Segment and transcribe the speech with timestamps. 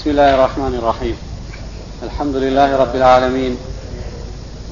[0.00, 1.16] بسم الله الرحمن الرحيم
[2.02, 3.56] الحمد لله رب العالمين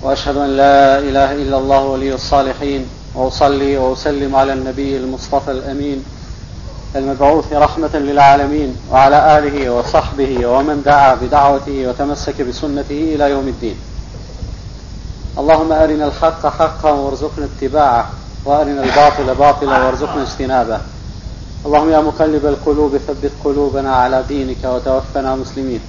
[0.03, 6.05] واشهد ان لا اله الا الله ولي الصالحين واصلي واسلم على النبي المصطفى الامين
[6.97, 13.77] المبعوث رحمه للعالمين وعلى اله وصحبه ومن دعا بدعوته وتمسك بسنته الى يوم الدين
[15.39, 18.11] اللهم ارنا الحق حقا وارزقنا اتباعه
[18.45, 20.81] وارنا الباطل باطلا وارزقنا اجتنابه
[21.65, 25.81] Allahumme اللهم يا مقلب القلوب ثبت قلوبنا على دينك وتوفنا muslimin.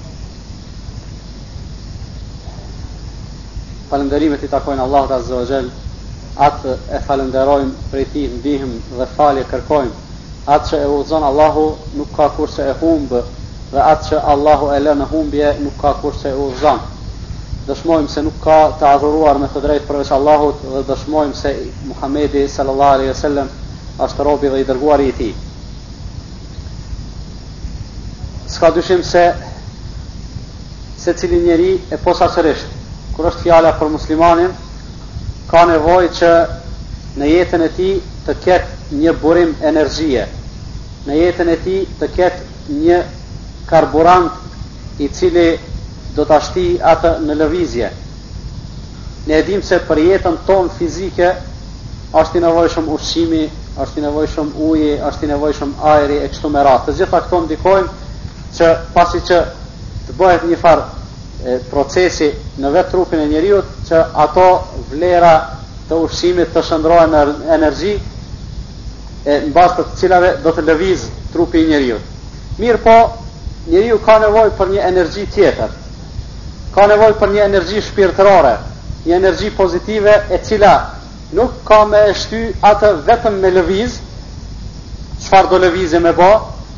[3.90, 5.68] Falënderimet i takojnë Allahut Azza wa Jall.
[6.46, 8.28] Atë e falënderojmë për i tij
[8.98, 9.92] dhe falje kërkojmë.
[10.56, 11.68] Atë që e udhëzon Allahu
[12.00, 13.20] nuk ka kurse e humbë
[13.70, 16.80] dhe atë që Allahu e lënë humbje nuk ka kurse e udhëzon.
[17.68, 21.54] Dëshmojmë se nuk ka të adhuruar me të drejtë përveç Allahut dhe dëshmojmë se
[21.92, 23.54] Muhamedi sallallahu alaihi wasallam
[24.08, 25.32] është robi dhe i dërguari i tij
[28.50, 29.34] s'ka dyshim se
[30.96, 32.66] se cili njeri e posa sërësht
[33.14, 34.50] kër është fjala për muslimanin
[35.52, 36.30] ka nevoj që
[37.20, 37.90] në jetën e ti
[38.26, 40.26] të ketë një burim energjie
[41.06, 42.98] në jetën e ti të ketë një
[43.70, 45.46] karburant i cili
[46.18, 47.92] do të ashti atë në lëvizje
[49.30, 51.32] ne edhim se për jetën ton fizike
[52.20, 53.46] është i nevojshëm ushqimi
[53.86, 57.42] është i nevojshëm uji është i nevojshëm ajeri e kështu me ratë të gjitha këto
[57.46, 57.98] ndikojmë
[58.56, 59.38] që pasi që
[60.08, 60.86] të bëhet një farë
[61.50, 64.46] e, procesi në vetë trupin e njeriut, që ato
[64.90, 65.34] vlera
[65.88, 67.22] të ushqimit të shëndrojë në
[67.56, 67.94] energji,
[69.24, 72.06] e, në bastë të cilave do të lëviz trupi i njeriut.
[72.60, 72.96] Mirë po,
[73.72, 75.70] njeriu ka nevoj për një energji tjetër,
[76.74, 78.56] ka nevoj për një energji shpirtërore,
[79.06, 80.74] një energji pozitive e cila
[81.38, 84.00] nuk ka me eshty atë vetëm me lëviz,
[85.20, 86.30] qëfar do lëvizë me bo,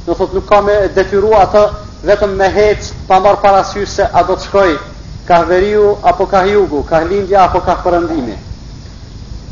[0.03, 1.61] Në thot nuk ka me detyru atë
[2.09, 4.71] vetëm me heq pa marr parasysh se a do të shkoj
[5.29, 8.35] ka veriu apo ka jugu, ka lindje apo ka përëndimi.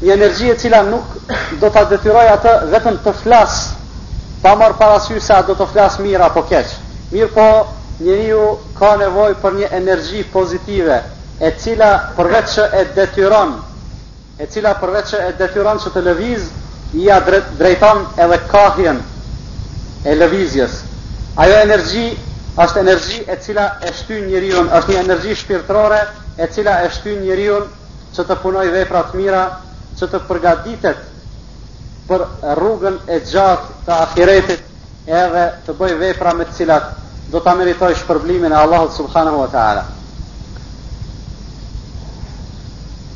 [0.01, 1.07] Një energji e cila nuk
[1.61, 6.03] do të detyroj atë vetëm të flasë pa marr parasysh se a do të flasë
[6.09, 6.81] mirë apo keqë.
[7.13, 7.47] Mirë po
[8.01, 8.43] njeriu
[8.81, 10.99] ka nevoj për një energji pozitive
[11.47, 13.55] e cila përveç e detyron
[14.43, 16.51] e cila përveç e detyron që të lëviz
[16.99, 17.07] i
[17.59, 18.99] drejton edhe kahjen
[20.03, 20.81] e lëvizjes.
[21.41, 22.05] Ajo energji
[22.61, 26.01] është energji e cila e shtyn njeriu, është një energji shpirtërore
[26.41, 27.61] e cila e shtyn njeriu
[28.17, 29.43] që të punoj vepra të mira,
[29.99, 31.05] që të përgatitet
[32.09, 32.25] për
[32.59, 36.91] rrugën e gjatë të ahiretit edhe të bëj vepra me të cilat
[37.31, 39.85] do ta meritoj shpërblimin e Allahut subhanahu wa taala.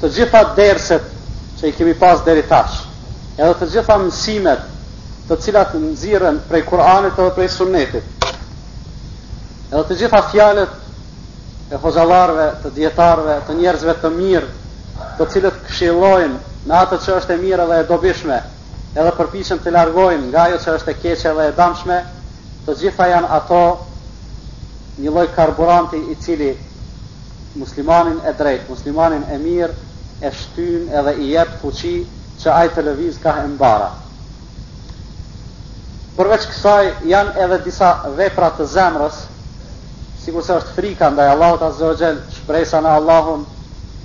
[0.02, 1.10] Të gjitha derset
[1.58, 2.84] që i kemi pas deri tash,
[3.38, 4.70] edhe të gjitha mësimet
[5.28, 8.26] të cilat nxirren prej Kuranit edhe prej Sunnetit.
[9.72, 10.74] Edhe të gjitha fjalët
[11.72, 14.50] e hozallarëve, të dietarëve, të njerëzve të mirë,
[15.16, 18.38] të cilët këshillojnë në atë që është e mirë edhe e dobishme,
[18.92, 21.98] edhe përpiqen të largojnë nga ajo që është e keqe dhe e dëmshme,
[22.68, 23.62] të gjitha janë ato
[25.04, 26.52] një lloj karburanti i cili
[27.58, 29.74] muslimanin e drejt, muslimanin e mirë
[30.20, 31.96] e shtyn edhe i jep fuqi
[32.44, 33.90] që të lëviz ka e mbara.
[36.14, 39.16] Përveç kësaj janë edhe disa vepra të zemrës,
[40.22, 43.42] si se është frika ndaj Allahut Azza wa Jell, shpresa në Allahun,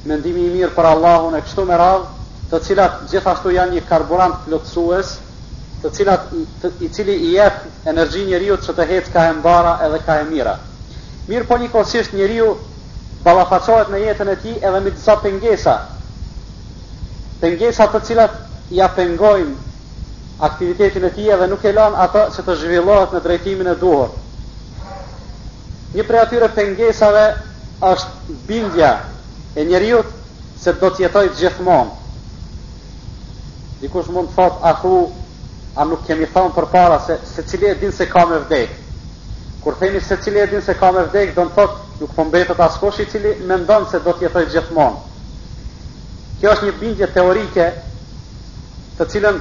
[0.09, 2.07] mendimi i mirë për Allahun e kështu me radhë,
[2.49, 5.11] të cilat gjithashtu janë një karburant plotësues,
[5.83, 6.25] të cilat
[6.63, 10.17] të, i cili i jep energji njeriu që të hecë ka e mbara edhe ka
[10.23, 10.57] e mira.
[11.29, 12.49] Mirë po një njeriu njëriu
[13.23, 15.77] balafacohet në jetën e ti edhe me disa pengesa.
[17.41, 18.41] Pengesa të cilat
[18.81, 19.68] ja pengojnë
[20.39, 24.11] aktivitetin e tij dhe nuk e lën ato që të zhvillohet në drejtimin e duhur.
[25.95, 27.23] Një prej atyre pengesave
[27.81, 28.91] është bindja
[29.59, 29.99] e njeriu
[30.61, 31.91] se do të jetojë gjithmonë.
[33.81, 34.93] Dikush mund të thotë aku
[35.79, 37.01] a nuk kemi për përpara
[37.35, 38.69] se cili e din se ka më vdek.
[39.63, 42.59] Kur themi cili e din se ka më vdek, do të thotë nuk po mbetet
[42.59, 44.97] askush i cili mendon se do të jetojë gjithmonë.
[46.39, 47.65] Kjo është një bindje teorike
[48.97, 49.39] të cilën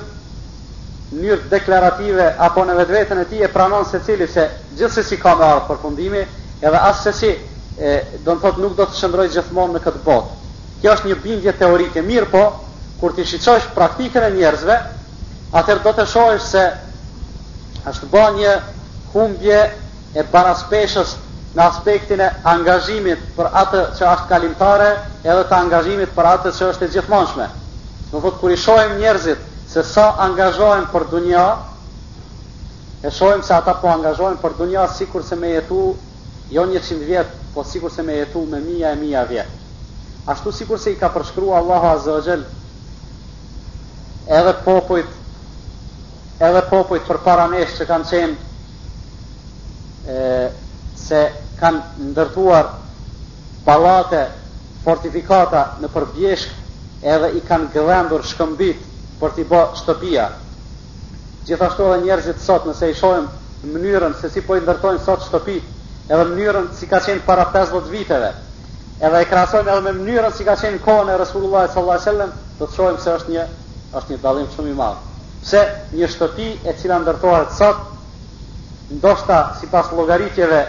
[1.17, 5.05] mirë deklarative apo në vetë vetën e ti e pranon se cili se gjithë se
[5.09, 6.21] si ka me për përfundimi
[6.61, 7.31] edhe asë se si
[7.81, 7.95] e,
[8.25, 10.35] do në thotë nuk do të shëndroj gjithmonë në këtë botë.
[10.83, 12.43] Kjo është një bindje teorike mirë po,
[13.01, 14.77] kur ti shqoqësh praktikën e njerëzve,
[15.59, 16.67] atër do të shohësh se
[17.89, 18.53] është ba një
[19.15, 19.61] humbje
[20.19, 21.17] e baraspeshës
[21.57, 24.91] në aspektin e angazhimit për atë që është kalimtare
[25.25, 27.47] edhe të angazhimit për atë që është e gjithmonëshme.
[28.09, 31.43] Në thotë, kur i shohem njerëzit se sa angazhojnë për dunja,
[33.05, 35.83] e shojmë se ata po angazhojnë për dunja sikur se me jetu
[36.51, 39.59] jo një qimë vjetë, po sikur se me jetu me mija e mija vjetë.
[40.29, 42.43] Ashtu sikur se i ka përshkru Allahu Azogel
[44.41, 45.07] edhe popujt
[46.49, 48.37] edhe popujt për para nesh që kanë qenë
[50.09, 50.51] e,
[50.97, 51.21] se
[51.61, 52.73] kanë ndërtuar
[53.69, 54.25] palate
[54.85, 56.53] fortifikata në përbjeshkë,
[57.15, 58.87] edhe i kanë gëdhendur shkëmbit
[59.21, 60.27] për t'i bë shtëpia.
[61.49, 63.27] Gjithashtu edhe njerëzit sot, nëse i shohim
[63.75, 65.57] mënyrën se si po i ndërtojnë sot shtëpi,
[66.09, 68.31] edhe mënyrën si ka qenë para 50 viteve,
[69.03, 72.33] edhe i krahasojmë edhe me mënyrën si ka qenë kohën e Resulullah sallallahu alajhi wasallam,
[72.59, 73.47] do të shohim se është një
[73.99, 74.99] është një dallim shumë i madh.
[75.43, 75.63] Pse
[75.97, 77.79] një shtëpi e cila ndërtohet sot,
[78.93, 80.63] ndoshta sipas llogaritjeve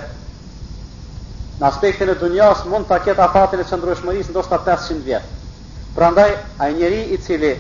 [1.60, 5.24] në aspektin e dunjas mund ta ketë afatin e qëndrueshmërisë ndoshta 500 vjet.
[5.98, 6.30] Prandaj
[6.64, 7.58] ai njeriu i cili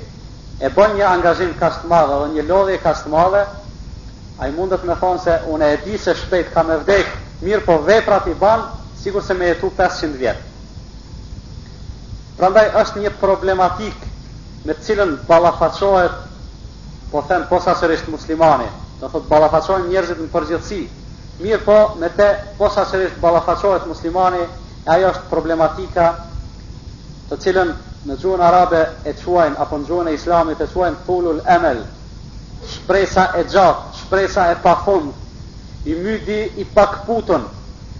[0.59, 3.41] e bën një angazhim kastmadhe dhe një lodhje kastmadhe,
[4.39, 7.11] a i mundet me thonë se unë e di se shpejt ka me vdek,
[7.43, 8.65] mirë po veprat i banë,
[9.01, 10.47] sigur se me jetu 500 vjetë.
[12.39, 14.05] Prandaj është një problematik
[14.65, 16.15] me cilën ballafaqohet
[17.11, 17.75] po them, posa
[18.07, 18.67] muslimani,
[18.99, 20.89] do thot ballafaqohen njerëzit në përgjithësi,
[21.39, 22.27] mirë po me te
[22.57, 26.13] posa sërisht muslimani, e ajo është problematika
[27.29, 27.71] të cilën
[28.07, 31.81] në gjuhën arabe e quajnë, apo në gjuhën e islamit e quajnë thulul emel,
[32.71, 35.09] shpresa e gjatë, shpresa e pafund,
[35.87, 37.43] i mydi i pakputën,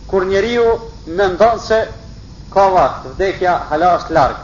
[0.08, 0.66] kur njeriu
[1.08, 1.80] me ndonë se
[2.54, 4.44] ka vakt, vdekja hala është largë.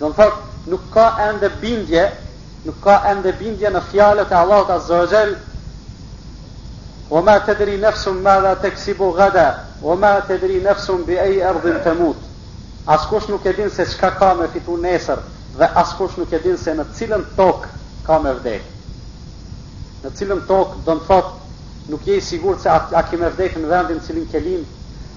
[0.00, 2.04] Do në thotë, nuk ka ende bindje,
[2.66, 5.34] nuk ka ende bindje në fjalët e Allah të zëgjel
[7.10, 9.48] o ma të diri nefsun ma dhe kësibu gada,
[9.82, 12.23] o ma të diri nefsun bi e i ardhin të mutë.
[12.84, 15.18] Askush nuk e din se çka ka me fitu nesër
[15.58, 17.68] dhe askush nuk e din se në cilën tok
[18.06, 18.60] ka me vdek.
[20.04, 21.30] Në cilën tok do të thot,
[21.88, 24.66] nuk je i sigurt se a, a ke me vdek në vendin cilin ke lin,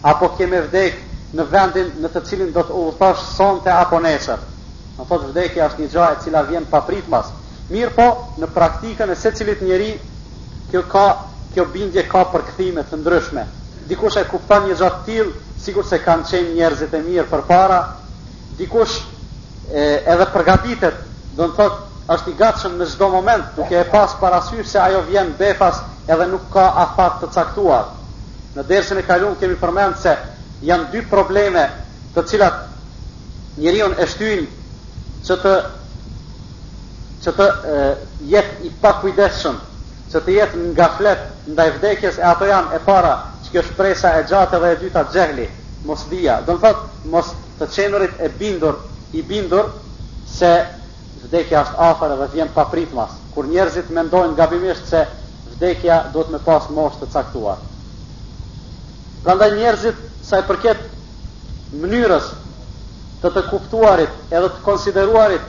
[0.02, 0.96] apo ke me vdek
[1.36, 4.40] në vendin në të cilin do të udhosh sonte apo nesër.
[4.98, 7.34] Do thot vdekja është një gjë e cila vjen pa pritmas.
[7.70, 8.08] Mirë po,
[8.40, 9.92] në praktikën e se cilit njeri
[10.72, 11.06] kjo ka,
[11.52, 13.44] kjo bindje ka përkëthime të ndryshme.
[13.92, 17.80] Dikush e kuptan një gjatë tilë, sikur se kanë qenë njerëzit e mirë për para,
[18.60, 18.98] dikush
[19.72, 21.02] e, edhe përgatitet,
[21.38, 21.84] do në thotë,
[22.14, 26.28] është i gatshëm në zdo moment, duke e pas parasysh se ajo vjen befas edhe
[26.32, 27.90] nuk ka afat të caktuar.
[28.56, 30.14] Në dersën e kalun kemi përmend se
[30.66, 31.66] janë dy probleme
[32.16, 32.64] të cilat
[33.58, 35.58] njerion e shtynë që të
[37.26, 37.78] që të e,
[38.32, 39.56] jetë i pakujdeshëm,
[40.14, 43.16] që të jetë nga flet nda i vdekjes e ato janë e para
[43.48, 45.46] që kjo shpresa e gjatë dhe e dyta gjehli,
[45.88, 48.76] mos dhia, do në thotë, mos të qenurit e bindur,
[49.16, 49.70] i bindur,
[50.28, 50.50] se
[51.24, 55.06] vdekja është afer dhe vjen pa pritmas, kur njerëzit mendojnë gabimisht se
[55.56, 57.62] vdekja do të me pas mosh të caktuar.
[59.24, 60.84] Pra ndaj njerëzit sa i përket
[61.84, 62.28] mënyrës
[63.22, 65.48] të të kuptuarit edhe të konsideruarit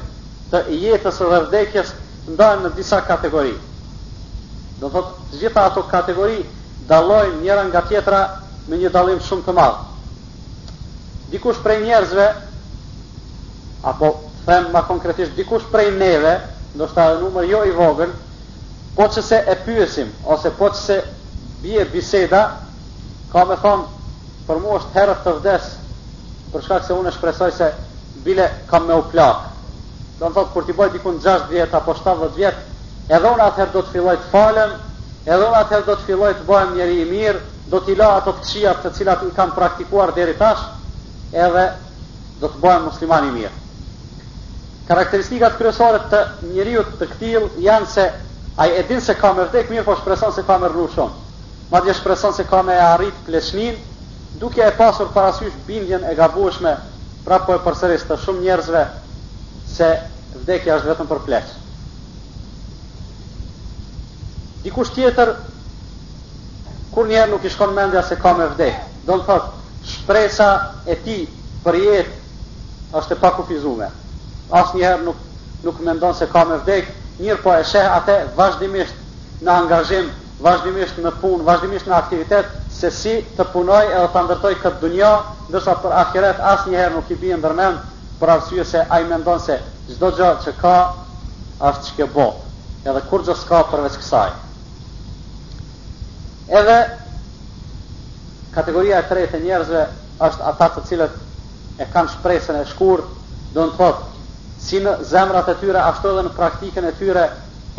[0.53, 1.91] të jetës dhe vdekjes
[2.33, 3.55] ndajnë në disa kategori.
[4.81, 5.05] Do të
[5.43, 6.41] gjitha ato kategori
[6.89, 8.21] dalojnë njëra nga tjetra
[8.69, 9.85] me një dalim shumë të madhë.
[11.33, 12.27] Dikush prej njerëzve,
[13.85, 14.09] apo
[14.47, 16.35] them ma konkretisht, dikush prej neve,
[16.75, 18.13] do shta e numër jo i vogël,
[18.97, 20.99] po që se e pyesim, ose po që se
[21.63, 22.43] bje biseda,
[23.33, 23.85] ka me thonë,
[24.49, 25.69] për mu është herët të vdes,
[26.55, 27.71] për shkak se unë shpresoj se
[28.25, 29.45] bile kam me u plak.
[30.19, 32.57] Do në thotë, kur ti boj dikun 6 vjet apo 70 vjet,
[33.13, 34.77] edhe unë atëherë do të filloj të falem,
[35.29, 37.41] edhe atëherë do të filloj të bëhem njeri i mirë,
[37.73, 40.63] do t'i la ato këqia të cilat i kam praktikuar deri tash,
[41.47, 41.65] edhe
[42.41, 43.57] do të bëhem musliman i mirë.
[44.89, 46.23] Karakteristikat kryesore të
[46.55, 48.07] njeriu të këtil janë se
[48.63, 51.29] ai e din se ka më vdek mirë, po shpreson se ka më rru shumë.
[51.75, 53.77] Madje shpreson se ka më arrit pleçnin,
[54.41, 56.17] duke e pasur parasysh bindjen e
[57.29, 58.87] pra po e përsëris të shumë njerëzve
[59.69, 59.89] se
[60.41, 61.68] vdekja është vetëm për pleçnin.
[64.69, 65.31] Dikush tjetër
[66.93, 70.49] kur një herë nuk i shkon mendja se ka me vdek, do të thotë shpresa
[70.93, 71.15] e ti
[71.65, 73.93] për jetë është e pakufizuar.
[74.61, 75.23] Asnjëherë nuk
[75.65, 76.91] nuk mendon se ka me vdek,
[77.25, 80.11] njërë po e sheh atë vazhdimisht në angazhim,
[80.45, 85.13] vazhdimisht në punë, vazhdimisht në aktivitet se si të punoj e të ndërtoj këtë dunja,
[85.51, 87.79] ndërsa për akiret asë njëherë nuk i bëjë ndërmen,
[88.21, 89.57] për arsye se a i mendon se
[89.95, 90.77] gjdo gjë që ka,
[91.71, 92.29] ashtë që ke bo,
[92.89, 94.37] edhe kur gjë s'ka përveç kësaj.
[96.49, 96.81] Edhe
[98.55, 99.81] kategoria e tretë e njerëzve
[100.29, 101.17] është ata të cilët
[101.83, 103.09] e kanë shpresën e shkurt,
[103.57, 104.23] do të thotë
[104.65, 107.25] si në zemrat e tyre ashtu edhe në praktikën e tyre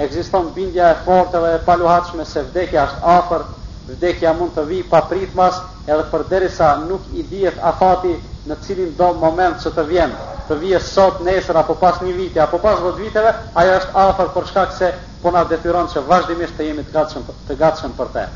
[0.05, 3.45] ekziston bindja e fortë dhe e paluhatshme se vdekja është afër,
[3.89, 5.57] vdekja mund të vijë pa pritmas,
[5.89, 8.11] edhe përderisa nuk i dihet afati
[8.49, 10.13] në cilin do moment që të vjen,
[10.47, 13.33] të vje sot, nesër apo pas një viti apo pas vot viteve,
[13.63, 14.91] ajo është afër për shkak se
[15.23, 18.27] po na detyron që vazhdimisht të jemi të gatshëm të gatshëm për të.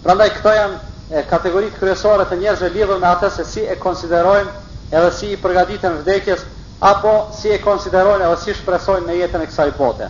[0.00, 0.76] Prandaj këto janë
[1.12, 5.40] e, kategoritë kryesore të njerëzve lidhur me atë se si e konsiderojnë edhe si i
[5.42, 6.44] përgatiten vdekjes
[6.90, 10.08] apo si e konsiderojnë edhe si shpresojnë në jetën e kësaj bote.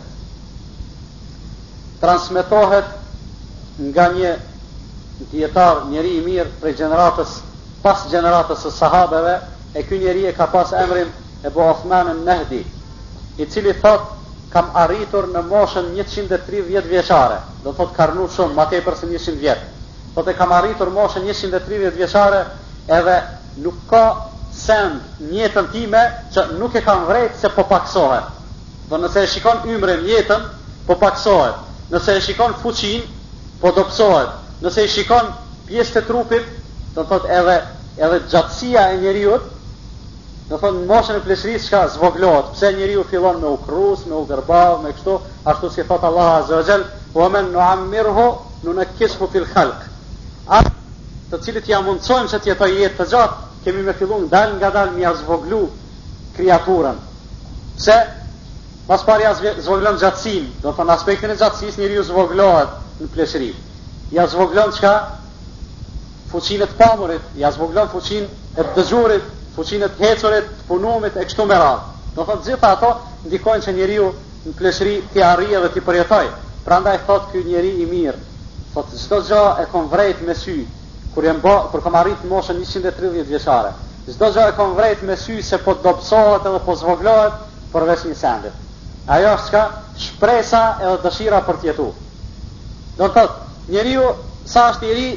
[2.04, 2.92] Transmetohet
[3.96, 4.30] nga një
[5.32, 7.34] dietar, njeri i mirë prej gjeneratës
[7.82, 9.34] pas gjeneratës së sahabeve,
[9.74, 11.10] e kjo njeri e ka pas emrin
[11.42, 14.06] e Abu Uthman al i cili thot
[14.52, 19.36] kam arritur në moshën 130 vjetë vjeçare, do thot karnu shumë, më tepër se 100
[19.44, 19.68] vjet
[20.14, 22.42] po të kam arritur moshën 130 vjeqare
[22.92, 23.16] edhe
[23.64, 24.02] nuk ka
[24.54, 26.00] send njëtën time
[26.34, 28.26] që nuk e kam vrejt se po paksohet
[28.90, 30.42] dhe nëse e shikon ymre njëtën
[30.86, 33.06] po paksohet nëse e shikon fuqin
[33.62, 33.84] po do
[34.64, 35.30] nëse e shikon
[35.68, 36.48] pjesë të trupit
[36.96, 37.56] të thot edhe
[37.98, 39.46] edhe gjatësia e njeriut
[40.50, 44.16] në thot në moshën e pleshrisë shka zvoglot pse njeriut fillon me u krus me
[44.18, 48.28] u gërbav me kështu ashtu si thot Allah Azogel u amen në ammirhu
[48.66, 49.86] në në kishë fil khalk
[50.46, 50.72] atë
[51.30, 54.90] të cilët ja mundësojmë se tjetoj jetë të gjatë, kemi me fillun dalë nga dalë
[54.96, 55.60] mi azvoglu
[56.36, 56.98] kreaturën.
[57.76, 57.98] Pse?
[58.86, 62.68] Pas pari ja zvoglën gjatësim, do të në aspektin e gjatësis njëri ju zvoglohet
[63.02, 63.54] në pleshëri.
[64.12, 64.94] Ja zvoglon qka?
[66.30, 69.24] fuqinët të pamurit, ja zvoglon fuqin e dëgjurit,
[69.56, 71.56] fuqinët të hecurit, punumit, e kështu me
[72.14, 72.90] Do të gjitha ato
[73.26, 74.12] ndikojnë që njëri ju
[74.46, 76.26] në pleshëri t'i arrije dhe t'i përjetoj.
[76.64, 78.18] Pra ndaj thot kjo njëri i mirë,
[78.70, 80.52] Po thot zdo gjë e kon vrejt me sy
[81.10, 83.72] kur jam bë kur kam arrit moshën 130 vjeçare.
[84.06, 87.40] Çdo gjë e kon vrejt me sy se po dobësohet edhe po zvoglohet
[87.72, 88.54] përveç një sendit.
[89.16, 89.64] Ajo është ka
[90.04, 91.98] shpresa edhe dëshira për të jetuar.
[93.00, 93.34] Do të thot,
[93.74, 94.06] njeriu
[94.54, 95.08] sa është i ri,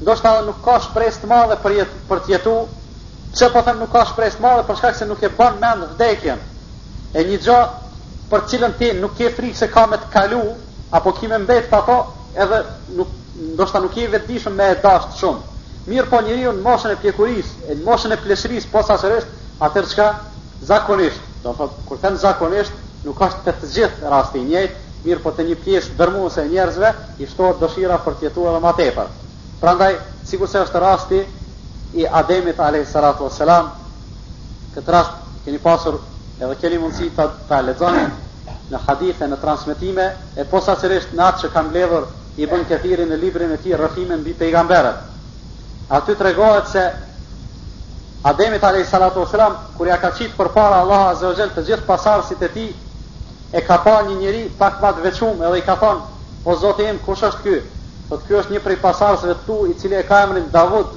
[0.00, 2.66] ndoshta nuk ka shpresë të madhe për jet, për të jetuar,
[3.52, 6.40] po thëmë nuk ka shpresë të madhe për shkak se nuk e bën mend vdekjen.
[7.12, 7.60] E një gjë
[8.32, 10.42] për cilën ti nuk ke frikë se ka me të kalu,
[10.96, 11.84] apo ki mbet pa
[12.34, 12.62] edhe
[12.96, 13.08] nuk
[13.54, 15.38] ndoshta nuk i vetëdijshëm me dash shumë.
[15.86, 19.28] Mirë po njeriu në moshën e pjekurisë, në moshën e pleshërisë posa sërës,
[19.62, 20.06] atë çka
[20.70, 22.72] zakonisht, do të thotë kur them zakonisht,
[23.06, 26.50] nuk ka të të gjithë rasti i njëjtë, mirë po të një pjesë dërmuese e
[26.50, 26.90] njerëzve
[27.22, 29.12] i shtohet dëshira për të jetuar më tepër.
[29.62, 29.94] Prandaj,
[30.28, 31.22] sikurse se është rasti
[32.00, 33.70] i Ademit alayhis salatu wassalam,
[34.74, 36.00] këtë rast keni pasur
[36.40, 38.02] edhe keni mundësi ta, ta lexoni
[38.70, 40.06] në hadithe, në transmitime,
[40.38, 42.08] e posa sërisht në atë që kam ledhur
[42.42, 44.96] i bën këthiri në librin e ti rëfime në bitë pejgamberet.
[45.98, 46.86] Aty të regohet se
[48.26, 48.96] Ademit a.s.
[49.76, 51.20] kur ja ka qitë për para Allah a.s.
[51.54, 52.64] të gjithë pasarësit e ti,
[53.52, 56.00] e ka pa një njëri pak ma të vequmë edhe i ka thonë,
[56.44, 57.60] o zote im, kush është ky?
[58.08, 60.88] Thot po ky është një prej pasarësve të tu i cili e ka emrin Davud,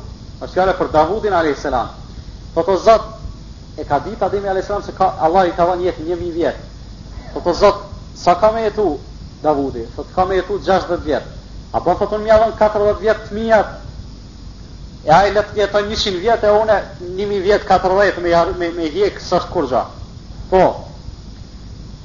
[0.42, 1.66] është kjale për Davudin a.s.
[2.56, 3.06] Po thot o zot,
[3.78, 4.72] e ka ditë Ademi a.s.
[4.86, 6.69] se ka, Allah i ka dhënë jetë një vjetë.
[7.34, 7.82] Po thot të Zot,
[8.18, 8.98] sa ka me jetu
[9.44, 9.84] Davudi?
[9.96, 11.26] Thot ka me jetu 60 vjet.
[11.74, 13.60] Apo të një mjavën 40 vjet të mija,
[15.06, 19.22] e i letë jetoj 100 vjet e une 1000 vjet 40 me, me, me hjek
[19.22, 19.84] së është
[20.50, 20.62] Po,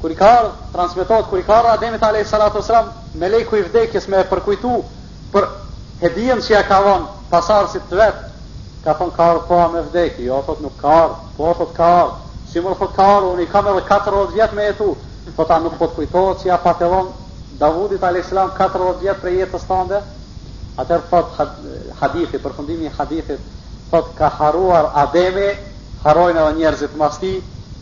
[0.00, 3.56] kur i ka arë, transmitohet, kur i ka arë Ademit Alej Salatu Sram, me lejku
[3.56, 4.74] i vdekjes me e përkujtu
[5.32, 5.46] për
[6.02, 8.28] hedijen që ja ka von pasarësit të vetë,
[8.84, 11.88] ka thonë ka arë po me vdekje, jo, thot nuk ka arë, po thot ka
[12.02, 12.12] arë,
[12.52, 14.92] si mërë thot ka arë, unë i kam edhe 40 vjet me tu,
[15.32, 17.08] po ta nuk po të kujtohet që ja patelon
[17.58, 18.30] Davudit a.s.
[18.34, 19.98] 40 vjetë për jetës të ndë,
[20.82, 21.36] atër thot
[22.00, 23.40] hadithi, përfundimi hadithit,
[23.92, 25.52] thot ka haruar ademi,
[26.02, 27.30] harojnë edhe njerëzit masti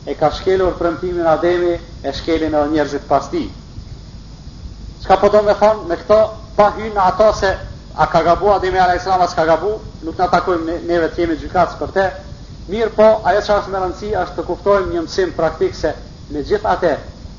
[0.06, 5.16] e ka shkelur përëntimin ademi, e shkelin edhe njerëzit pasti ti.
[5.20, 6.20] po do me thonë, me këto,
[6.56, 7.56] pa hynë ato se
[7.96, 9.06] a ka gabu ademi a.s.
[9.06, 12.10] a s'ka gabu, nuk në takojmë neve të jemi gjykatës për te,
[12.68, 15.92] mirë po, ajo që është me rëndësi, është të kuftojmë një mësim praktik se
[16.30, 16.68] me gjithë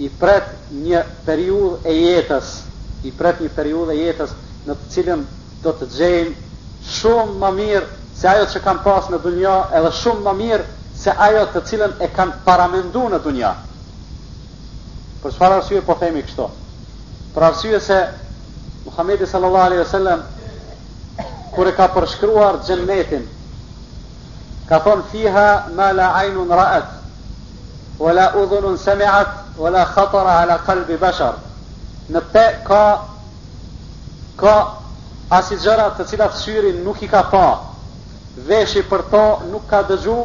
[0.00, 2.52] i pret një periudhë e jetës,
[3.04, 4.32] i pret një periudhë e jetës
[4.66, 5.24] në të cilën
[5.62, 7.90] do të gjejnë shumë më mirë
[8.22, 10.70] se ajo që kanë pas në dunja edhe shumë më mirë
[11.02, 13.52] se ajo të cilën e kanë paramendu në dunja.
[15.22, 16.48] Për shfar arsye po themi kështo.
[17.36, 18.00] Për arsye se
[18.86, 20.24] Muhammedi sallallahu alaihi wasallam
[21.54, 23.26] kur e ka përshkruar xhennetin
[24.68, 25.46] ka thon fiha
[25.76, 26.86] ma la aynun ra'at
[27.98, 31.34] wa la udhunun sami'at wala khatara ala qalbi bashar
[32.10, 32.84] në te ka
[34.40, 34.54] ka
[35.30, 37.48] asgjëra të cilat syri nuk i ka pa
[38.48, 40.16] veshi për to nuk ka dëgju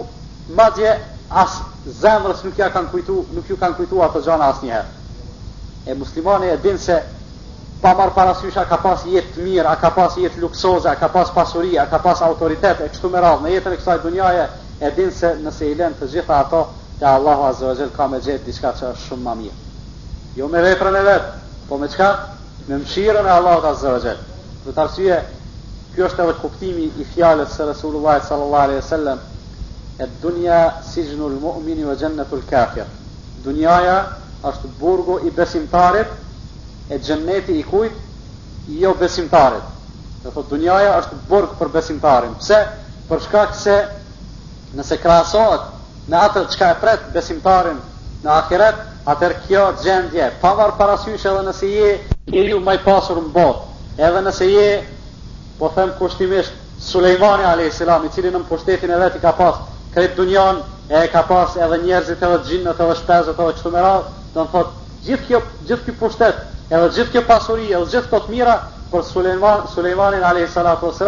[0.55, 0.95] madje
[1.29, 1.59] as
[2.01, 4.85] zemrës nuk ja kanë kujtu nuk ju kanë kujtu ato gjana as njëher
[5.85, 7.03] e muslimani e din se
[7.81, 11.07] pa marë parasysha ka pas jetë të mirë a ka pas jetë luksoze a ka
[11.11, 14.47] pas pasuri a ka pas autoritet e kështu me radhë në jetën e kësaj dunjaje
[14.79, 16.65] e din se nëse i len të gjitha ato
[16.97, 19.57] Te Allahu Azza wa Jall ka me gjetë diçka që është shumë ma mirë.
[20.39, 21.33] Jo me vetërën e vetë,
[21.69, 22.07] po me qëka
[22.67, 24.23] Me mëshirën e Allahu Azza wa Jall.
[24.65, 25.17] Dhe të arsye,
[25.93, 29.21] kjo është edhe kuptimi i fjalës së Resulullah sallallahu alaihi sallam,
[30.01, 32.89] e dunja si gjënul mu'mini vë të kafir.
[33.43, 33.95] Dunjaja
[34.49, 36.09] është burgu i besimtarit,
[36.89, 37.93] e gjëneti i kujt,
[38.67, 39.63] jo besimtarit.
[40.25, 42.35] Dhe thotë, dunjaja është burg për besimtarin.
[42.41, 42.59] Pse?
[43.07, 43.75] Për shkak se
[44.75, 45.76] nëse krasohet
[46.07, 47.79] Në atër qka e pret besimtarin
[48.23, 48.77] në akiret,
[49.11, 51.89] atër kjo gjendje, pavar parasysh edhe nëse je
[52.37, 53.65] i ju maj pasur në botë,
[54.07, 54.69] edhe nëse je,
[55.59, 57.81] po them kushtimisht, Sulejmani a.s.
[58.05, 59.57] i cili në pushtetin e veti ka pas,
[59.93, 60.59] krejt dunjan
[60.89, 64.69] e ka pas edhe njerëzit edhe gjinët edhe shpezët edhe qëtë merad, do në thot,
[65.07, 66.37] gjithë kjo, gjithë pushtet,
[66.69, 68.53] edhe gjithë kjo pasuri, edhe gjithë këtë mira,
[68.93, 69.03] për
[69.73, 71.03] Sulejman, a.s.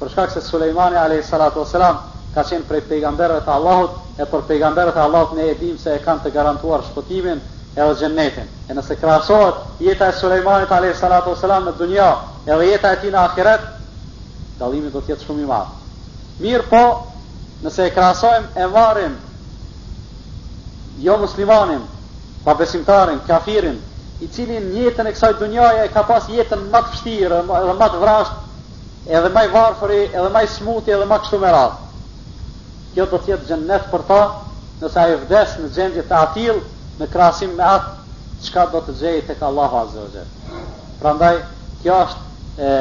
[0.00, 1.98] për shkak se Sulejmani alayhi salatu wasalam
[2.34, 5.92] ka qenë prej pejgamberëve të Allahut e për pejgamberët e Allahut ne e dim se
[5.94, 7.38] e kanë të garantuar shpëtimin
[7.76, 9.54] e edhe xhennetin e nëse krahasohet
[9.88, 13.68] jeta e Sulejmanit alayhi salatu wasalam në dunjë e edhe jeta e tij në ahiret
[14.62, 16.82] dallimi do të jetë shumë i madh mirë po
[17.64, 19.16] nëse e krahasojmë e varrim
[21.06, 21.82] jo muslimanin
[22.44, 23.76] pa besimtarin kafirin
[24.20, 27.88] i cili në jetën e kësaj dhunjaje ka pas jetën më të vështirë dhe më
[27.92, 28.48] të vrashtë
[29.06, 31.88] edhe më i edhe më i smuti, edhe më kështu me radhë.
[32.94, 34.20] Kjo do të tjetë xhennet për ta,
[34.80, 36.60] nëse ai vdes në gjendje të atill,
[36.98, 37.98] në krasim me atë
[38.44, 40.28] çka do të xejë tek Allahu Azza wa Jall.
[41.00, 41.36] Prandaj
[41.82, 42.74] kjo është e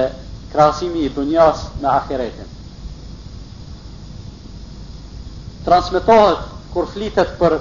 [0.51, 2.47] krahasimi i dunjas në ahiretin.
[5.65, 6.39] Transmetohet
[6.73, 7.59] kur flitet për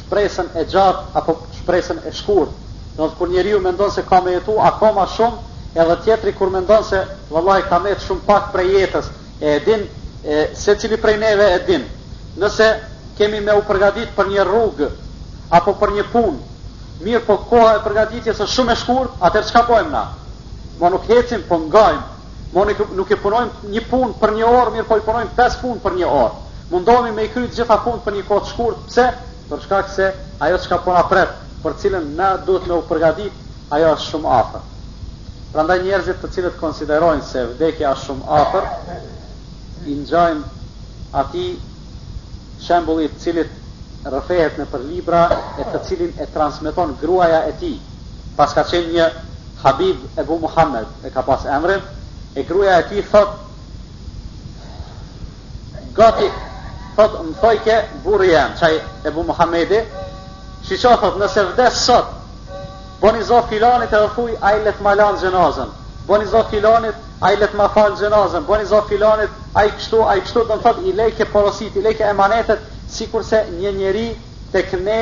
[0.00, 2.50] shpresën e gjatë apo shpresën e shkurë,
[2.96, 6.84] do të kur njeriu mendon se ka më jetu akoma shumë edhe tjetëri kur mendon
[6.84, 9.06] se vëllaj ka të shumë pak prej jetës,
[9.40, 9.86] e din,
[10.24, 11.84] e, se cili prej neve e din,
[12.38, 12.66] nëse
[13.18, 14.88] kemi me u përgadit për një rrugë,
[15.50, 16.38] apo për një punë,
[17.04, 20.04] mirë po koha e përgatitjes është shumë e shkurt, atëherë çka bëjmë na?
[20.80, 22.02] Mo nuk hecim, po ngajmë.
[22.52, 25.60] Mo nuk, nuk e punojmë një punë për një orë, mirë po i punojmë pesë
[25.60, 26.36] punë për një orë.
[26.70, 28.78] Mundohemi me i krytë të gjitha punët për një kohë të shkurt.
[28.88, 29.06] Pse?
[29.52, 31.30] Për shkak se ajo çka po na pret,
[31.62, 33.32] për cilën na duhet me u përgatit,
[33.74, 34.71] ajo është shumë afër.
[35.52, 38.68] Prandaj njerëzit të cilët konsiderojnë se vdekja është shumë afër,
[39.92, 41.42] i nxajnë ati
[42.66, 45.20] shembulit cilit rëfehet në për libra
[45.60, 47.72] e të cilin e transmiton gruaja e ti.
[48.38, 49.10] Pas ka qenë një
[49.66, 51.84] Habib Ebu Muhammed e ka pas emrin,
[52.32, 53.36] e gruaja e ti thot,
[56.00, 56.30] gati,
[56.96, 59.84] thot më thojke burë jenë, qaj Ebu Muhammedi,
[60.64, 62.18] që që thot, nëse vdes sot,
[63.02, 65.70] Boni zot filanit e rëfuj, a i let ma lanë gjenazën.
[66.06, 68.44] Boni zot filanit, a i let ma falë gjenazën.
[68.46, 71.74] Boni zot filanit, a i kështu, a i kështu, do në thot, i lejke porosit,
[71.80, 72.62] i lejke emanetet,
[72.94, 74.04] si kurse një njeri
[74.52, 75.00] të këne,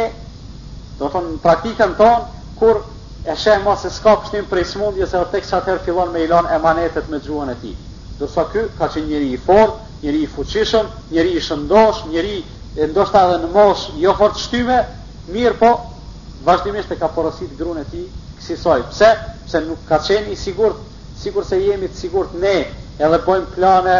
[1.02, 2.80] do të në praktikën tonë, kur
[3.28, 6.24] e shehë ma se s'ka pështim prej smundje, se o tek që atëherë filon me
[6.24, 7.74] ilan emanetet me gjuën e ti.
[8.20, 12.32] Dërsa ky, ka që njeri i fort, njeri i fuqishëm, njeri i shëndosh, njeri
[12.80, 14.80] i ndoshta edhe në mosh, jo fort shtyme,
[15.36, 15.74] mirë po,
[16.44, 18.04] vazhdimisht e ka porosit grun e ti
[18.38, 18.82] kësisoj.
[18.90, 19.08] Pse?
[19.46, 20.74] Pse nuk ka qeni i sigur,
[21.20, 22.54] sigur se jemi të sigur ne,
[23.00, 23.96] edhe bojmë plane,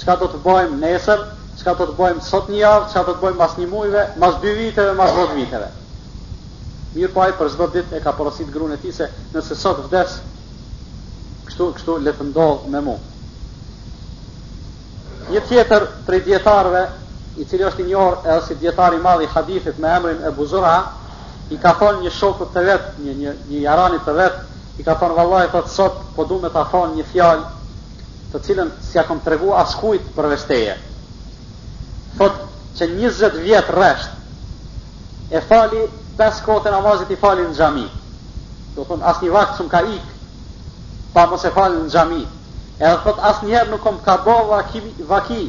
[0.00, 1.22] qka do të bojmë nesër,
[1.60, 4.38] qka do të bojmë sot një javë, qka do të bojmë mas një mujve, mas
[4.42, 5.70] dy viteve, mas dhët viteve.
[6.94, 9.84] Mirë paj, po për zdo dit e ka porosit grun e ti se nëse sot
[9.86, 10.18] vdes,
[11.48, 12.98] kështu, kështu të ndohë me mu.
[15.30, 16.82] Një tjetër prej djetarve,
[17.40, 20.74] i cili është i njohër edhe si djetari madhi hadithit me emrin e buzura,
[21.52, 24.42] i ka thonë një shokut të vetë, një, një, një jaranit të vetë,
[24.80, 27.44] i ka thonë vallaj, thotë sot, po du me ta thonë një fjalë,
[28.32, 30.76] të cilën si akon të regu askujt për vesteje.
[32.18, 34.14] Thotë që 20 vjetë resht,
[35.30, 35.84] e fali
[36.18, 37.84] 5 kote namazit i fali në gjami.
[38.76, 40.14] Do thonë, as një vakë cëm ka ikë,
[41.14, 42.22] pa mos e fali në gjami.
[42.78, 44.80] Edhe thotë, as njerë nuk om ka bo vaki,
[45.12, 45.44] vaki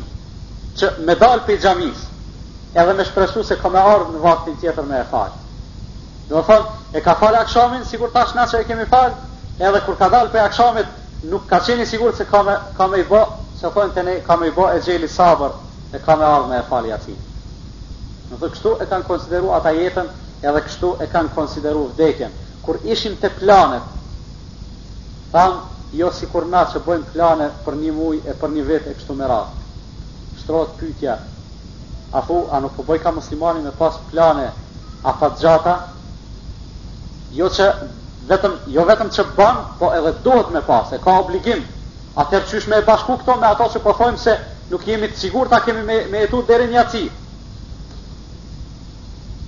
[0.78, 2.04] që me dalë për i gjamis,
[2.76, 5.45] edhe me shpresu se ka me ardhë në vaktin tjetër me e falë.
[6.30, 9.12] Do të thonë, e ka falë akşamin, sigur tash na që e kemi fal,
[9.60, 13.00] edhe kur ka dalë për akşamit nuk ka qeni sigur se ka me, ka më
[13.04, 13.20] i bo,
[13.60, 15.54] se thonë të ne, ka me i bo e gjeli sabër,
[15.94, 17.16] e ka me ardhë me e fali ati.
[18.32, 20.10] Në thë kështu e kanë konsideru ata jetën,
[20.42, 22.34] edhe kështu e kanë konsideru vdekjen.
[22.66, 23.88] Kur ishim të planet,
[25.34, 25.62] thamë,
[26.02, 28.98] jo si kur na që bojmë plane për një muj e për një vetë e
[29.00, 29.64] kështu me ratë.
[30.42, 31.20] Shtrot pytja,
[32.18, 34.50] a thu, a nuk përboj po ka muslimani me pas plane,
[35.06, 35.80] a gjata,
[37.36, 37.66] jo që
[38.30, 41.64] vetëm, jo vetëm që banë, po edhe duhet me pasë, e ka obligim.
[42.16, 44.36] Atëherë qysh me bashku këto me ato që përthojmë po se
[44.72, 47.08] nuk jemi të sigur ta kemi me, me deri dheri një atësi.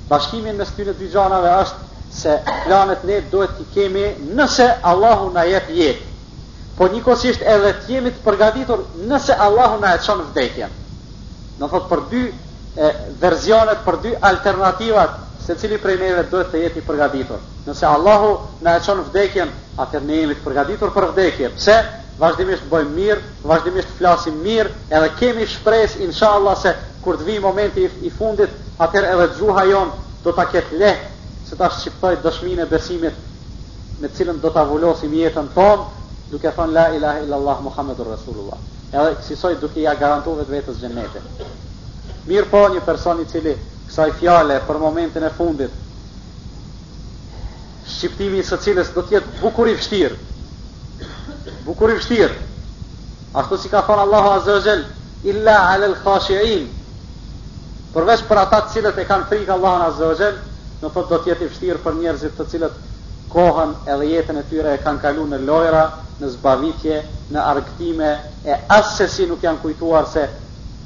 [0.10, 1.86] Bashkimin me styrë të dyxanave është
[2.17, 2.34] se
[2.65, 4.06] planet ne duhet të kemi
[4.38, 6.06] nëse Allahu na jep jetë.
[6.78, 10.71] Po njëkosisht edhe të jemi të përgatitur nëse Allahu na e çon vdekjen.
[11.60, 12.91] Do thot për dy e,
[13.23, 15.15] verzionet, për dy alternativat
[15.47, 17.39] se cili prej neve duhet të jeti përgatitur.
[17.67, 18.31] Nëse Allahu
[18.65, 21.51] na e çon vdekjen, atëherë ne jemi të përgatitur për vdekje.
[21.55, 21.75] Pse?
[22.19, 26.71] Vazhdimisht bëjmë mirë, vazhdimisht flasim mirë, edhe kemi shpresë inshallah se
[27.05, 28.49] kur të vijë momenti i fundit,
[28.83, 29.91] atëherë edhe gjuha jon
[30.25, 30.91] do ta ketë le,
[31.47, 33.23] se ta shqiptoj dëshminë e besimit
[34.01, 35.86] me cilën do ta vulosim jetën tonë,
[36.33, 38.57] duke thënë la ilaha illallah muhammedur rasulullah.
[38.91, 41.29] Edhe kësisoj duke ja garantuar vetë vetës xhenetin.
[42.27, 43.53] Mirë po një person i cili
[43.88, 45.84] kësaj fjale për momentin e fundit
[47.88, 50.15] shqiptimi së cilës do tjetë bukur i fështir
[51.67, 52.34] bukur i fështir
[53.41, 54.84] ashtu si ka thonë Allahu Azazel
[55.32, 56.67] illa alel khashirin
[57.95, 60.38] përvesh për ata të cilët e kanë frikë Allahu Azazel
[60.84, 62.84] në thotë do tjetë i fështir për njerëzit të cilët
[63.32, 65.86] kohën edhe jetën e tyre e kanë kalu në lojra,
[66.21, 68.12] në zbavitje në arktime
[68.45, 70.28] e asë se si nuk janë kujtuar se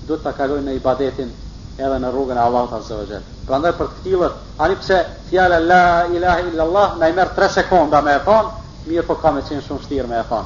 [0.08, 1.30] do të kalu në ibadetin
[1.80, 3.24] edhe në rrugën e Allahut Azza wa Jall.
[3.48, 4.98] Prandaj për këtillët, ani pse
[5.30, 8.50] fjala la ilaha illa Allah na i merr 3 sekonda me e thon,
[8.88, 10.46] mirë po ka me qenë shumë vështirë me e thon.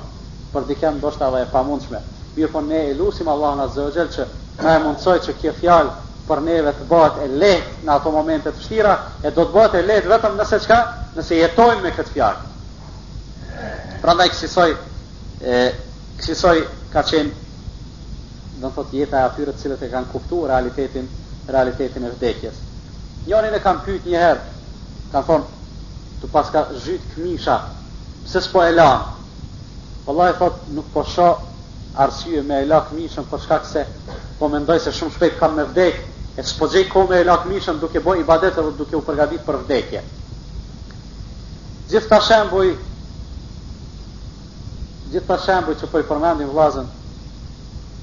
[0.54, 2.02] Për dikën ndoshta edhe e pamundshme.
[2.36, 4.26] Mirë po ne e lutim Allahun Azza wa Jall që
[4.64, 5.96] na e mundsoj që kjo fjalë
[6.28, 9.76] për neve të bëhet e lehtë në ato momente të vështira, e do të bëhet
[9.80, 10.78] e lehtë vetëm nëse çka,
[11.18, 12.52] nëse jetojmë me këtë fjalë.
[14.02, 14.72] Prandaj kësaj
[15.46, 15.60] e
[16.24, 16.58] kësaj
[16.94, 17.45] ka qenë
[18.58, 21.08] do thot jeta e atyre të cilët e kanë kuptuar realitetin,
[21.52, 22.62] realitetin e vdekjes.
[23.26, 24.46] Njëri ne kanë pyet një herë,
[25.12, 27.58] kanë thonë të paska zhyt këmisha,
[28.26, 28.90] pse s'po e la?
[30.08, 31.44] Wallahi thot nuk po shoh
[32.06, 33.82] arsye me e la këmishën për po shkak se
[34.40, 36.04] po mendoj se shumë shpejt kam me vdekje,
[36.38, 39.46] e s'po gjej kohë me e la këmishën duke bëj ibadete dhe duke u përgatitur
[39.52, 40.04] për vdekje.
[41.92, 42.70] Gjithë të shembuj,
[45.12, 46.52] gjithë të shembuj që po i përmendim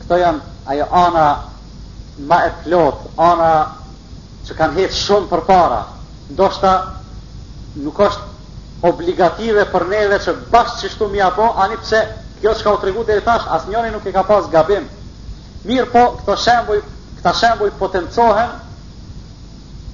[0.02, 1.24] këto janë ajo ana
[2.28, 3.50] ma e plot, ana
[4.46, 5.78] që kanë hedhë shumë për para,
[6.34, 6.72] ndoshta
[7.84, 12.00] nuk është obligative për neve që bashkë që shtu mja po, ani pse
[12.40, 14.88] kjo që ka u tregu dhe i tash, asë njëni nuk e ka pas gabim.
[15.68, 16.80] Mirë po, këto shembuj,
[17.20, 18.50] këta shembuj potencohen,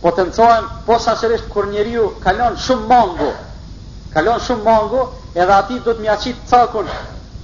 [0.02, 3.30] potencohen posa qërështë kur njeri ju kalon shumë mangu,
[4.14, 6.88] kalon shumë mangu, edhe ati do të mja qitë cakun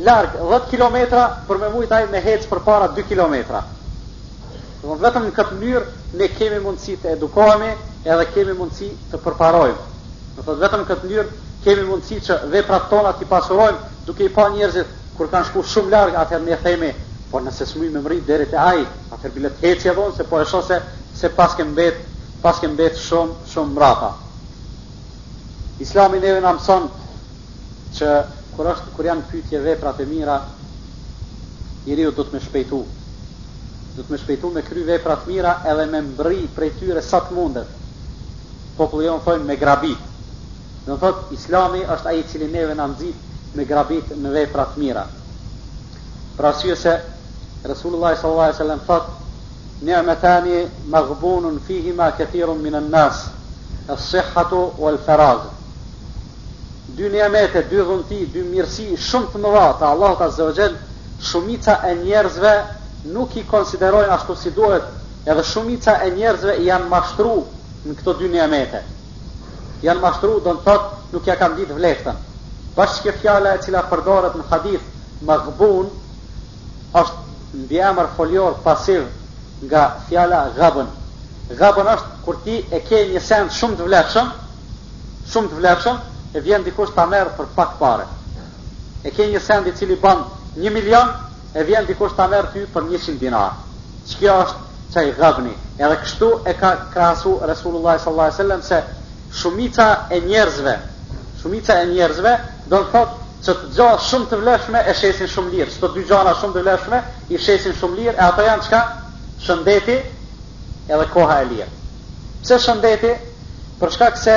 [0.03, 3.63] larg 10 kilometra për me mujt ai me për përpara 2 kilometra.
[4.83, 5.87] Dhe vetëm në këtë mënyrë
[6.19, 7.69] ne kemi mundësi të edukohemi
[8.05, 9.79] edhe kemi mundësi të përparojmë.
[10.37, 11.31] Do thot, vetëm në këtë mënyrë
[11.65, 15.91] kemi mundësi që veprat tona të pasurojmë duke i pa njerëzit kur kanë shkuar shumë
[15.93, 16.91] larg atëherë me themi,
[17.31, 18.83] por nëse smuj me mrit deri te ai,
[19.15, 20.81] atë bilet heci avon se po e shose
[21.15, 21.97] se, pas ke mbet,
[22.43, 24.13] pas ke mbet shumë shumë mbrapa.
[25.81, 26.53] Islami neve na
[27.95, 28.13] që
[28.57, 30.37] kur është kur janë pyetje veprat e mira,
[31.87, 32.79] njeriu do të më shpejtu.
[33.97, 37.21] Do të më shpejtu me kry veprat e mira edhe me mbri prej tyre sa
[37.25, 37.69] të mundet.
[38.79, 39.99] Populli jon thonë me grabit.
[40.87, 44.77] Do të thotë Islami është ai i cili neve na nxit me grabit në veprat
[44.79, 45.07] e mira.
[46.39, 46.95] Pra syë se
[47.65, 49.23] Resulullah sallallahu alaihi wasallam thotë
[49.85, 53.27] Ni'metani maghbunun fihi ma kathirun minan nas
[53.91, 55.41] as-sihhatu wal faragh
[56.93, 60.67] dy një amete, dy dhënti, dy mirësi, shumë të mëdha të Allah të
[61.25, 62.53] shumica e njerëzve
[63.15, 64.85] nuk i konsiderojnë ashtu si duhet,
[65.25, 67.33] edhe shumica e njerëzve janë mashtru
[67.87, 68.83] në këto dy një
[69.85, 72.15] Janë mashtru, do në thotë, nuk ja kam ditë vlehtën.
[72.77, 74.81] bashkë fjala e cila përdoret në hadith
[75.23, 75.89] më gëbun,
[76.95, 77.17] është
[77.57, 79.03] në bëjamër foljor pasiv
[79.63, 80.87] nga fjala gëbën.
[81.57, 84.29] Gëbën është kur ti e ke një sen shumë të vlehtëshëm,
[85.33, 85.97] shumë të vlehtëshëm,
[86.35, 88.07] e vjen dikush ta merr për pak pare.
[89.07, 90.25] E ke një send i cili ban
[90.59, 91.13] 1 milion,
[91.55, 93.53] e vjen dikush ta merr ty për 100 dinar.
[94.09, 94.63] Ç'kjo është
[94.95, 95.53] çaj gabni.
[95.79, 98.81] Edhe kështu e ka krahasu Resulullah sallallahu alaihi wasallam se
[99.39, 100.75] shumica e njerëzve,
[101.43, 102.33] shumica e njerëzve
[102.71, 106.05] do të thotë që të dëgjoj shumë të vlefshme e shesin shumë lirë, çdo dy
[106.09, 107.01] gjana shumë të vlefshme
[107.35, 108.81] i shesin shumë lirë e ato janë çka?
[109.45, 109.97] Shëndeti
[110.89, 111.71] edhe koha e lirë.
[112.43, 113.15] Pse shëndeti?
[113.81, 114.37] Për shkak se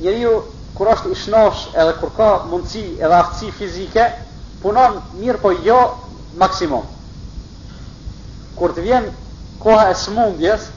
[0.00, 0.36] njeriu
[0.76, 4.04] kur është i edhe kur ka mundësi edhe aftësi fizike,
[4.62, 5.78] punon mirë po jo
[6.38, 6.84] maksimum.
[8.58, 9.08] Kur të vjen
[9.62, 10.68] koha e smundjes,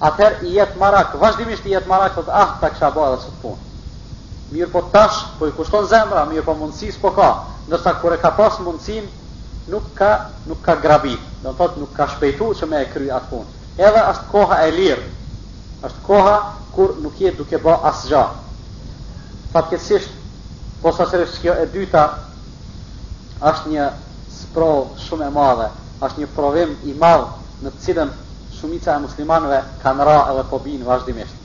[0.00, 3.20] atër i jetë marak, vazhdimisht i jetë marak, të të ahtë të kësha bëha dhe
[3.26, 3.68] së të punë.
[4.50, 7.28] Mirë po tash, po i kushton zemra, mirë po mundësis po ka,
[7.70, 9.04] nërsa kur e ka pas mundësin,
[9.70, 10.12] nuk ka,
[10.48, 13.58] nuk ka grabi, dhe në thotë nuk ka shpejtu që me e kry atë punë.
[13.78, 15.12] Edhe është koha e lirë,
[15.88, 16.34] është koha
[16.74, 18.46] kur nuk jetë duke bëha asë gjahë
[19.52, 20.08] fatkesisht,
[20.82, 22.04] posa se kjo e dyta,
[23.40, 23.84] është një
[24.30, 25.66] sprov shumë e madhe,
[26.04, 28.12] është një provim i madhe në cilën
[28.56, 31.36] shumica e muslimanve kanë ra edhe po binë vazhdimisht.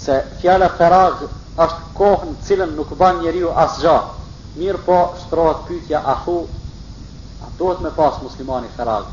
[0.00, 1.26] Se fjale ferag
[1.60, 3.96] është kohë në cilën nuk ban njeriu asë gja,
[4.56, 6.38] mirë po shtrohet pytja a thu,
[7.44, 9.04] a dohet me pas muslimani ferag?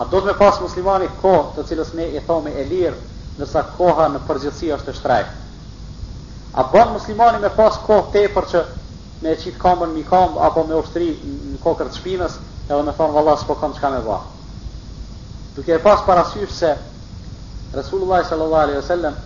[0.00, 3.02] A dohet me pas muslimani kohë të cilës ne i thome e lirë,
[3.38, 5.41] nësa koha në përgjithsi është e shtrejtë?
[6.54, 8.60] A bën muslimani me pas kohë te për që
[9.22, 11.06] me e qitë kamën mi kamë, apo me ushtri
[11.52, 12.34] në kokër të shpinës,
[12.68, 14.18] edhe me thonë, valla, s'po kam qka me ba.
[15.56, 16.72] Duke e pas parasysh se
[17.78, 19.16] Resulullah sallallahu alaihi wasallam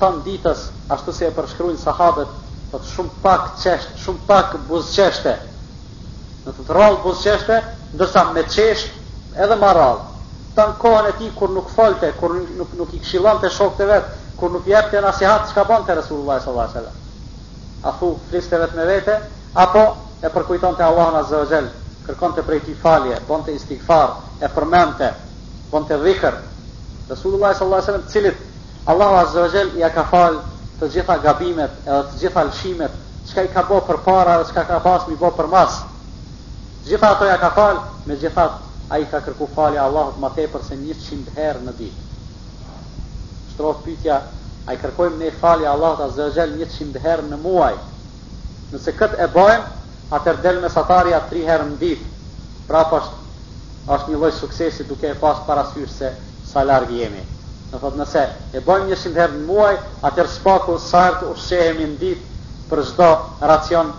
[0.00, 0.62] tanë ditës
[0.96, 2.32] ashtu si e përshkruajnë sahabët,
[2.72, 5.36] të shumë pak çesht, shumë pak buzqeshte.
[6.46, 7.60] Në të rrallë buzqeshte,
[7.98, 8.86] ndërsa me çesh
[9.36, 10.00] edhe marrall.
[10.56, 13.88] Tan kohën e ti, kur nuk falte, kur nuk nuk, nuk i këshillonte shokët e
[13.92, 17.92] vet, kur nuk jep të nasihat që ka bon të Resulullah sallallahu alaihi sallam a
[18.00, 19.14] thu fliste vetë me vete
[19.64, 19.84] apo
[20.22, 21.68] e përkujton të Allah në zëvëgjel
[22.08, 24.12] kërkon të prejti falje bon të istikfar
[24.44, 25.08] e përmente
[25.72, 26.34] bon të dhikër
[27.14, 28.36] Resulullah sallallahu alaihi sallam cilit
[28.92, 30.38] Allah në zëvëgjel ja ka fal
[30.80, 34.44] të gjitha gabimet edhe të gjitha lëshimet që ka i ka bo për para dhe
[34.50, 35.80] që ka ka pas mi bo për mas
[36.84, 38.50] gjitha ato ja ka fal me gjitha
[38.90, 42.04] a i ka kërku falje Allahut në tepër për se 100 herë në ditë
[43.56, 44.16] shtrohet pyetja,
[44.68, 46.28] a i kërkojmë ne falje Allah të wa
[46.68, 47.72] 100 herë në muaj?
[48.74, 49.68] Nëse këtë e bëjmë,
[50.16, 52.10] atëherë del mesatarja 3 herë në ditë.
[52.68, 53.06] Pra pas
[53.86, 56.10] po është një lojë suksesi duke e pas parasysh se
[56.50, 57.22] sa largë jemi.
[57.72, 58.24] Në thotë nëse
[58.58, 59.72] e bëjmë 100 herë në muaj,
[60.10, 62.40] atëherë spaku sa të ushqehemi në ditë
[62.70, 63.10] për çdo
[63.52, 63.94] racion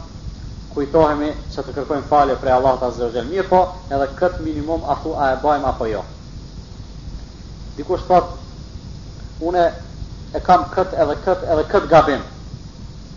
[0.74, 5.00] kujtohemi që të kërkojmë falje për Allah të wa Mirë po, edhe këtë minimum a
[5.02, 6.04] thu a e bojmë apo jo?
[7.80, 8.46] Dikush thotë
[9.40, 9.62] une
[10.36, 12.24] e kam këtë edhe këtë edhe këtë gabim.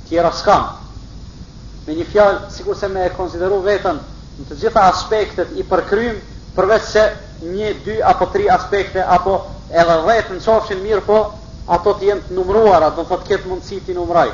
[0.08, 0.66] Tjera s'kam.
[1.86, 3.98] Me një fjalë, sikur se me e konsideru vetën
[4.40, 6.18] në të gjitha aspektet i përkrym,
[6.56, 7.04] përveç se
[7.44, 9.38] një, dy, apo tri aspekte, apo
[9.72, 11.18] edhe dhejtë në qofshin mirë po,
[11.70, 14.30] ato të jenë të numruara, do të thotë këtë mundësi të numraj.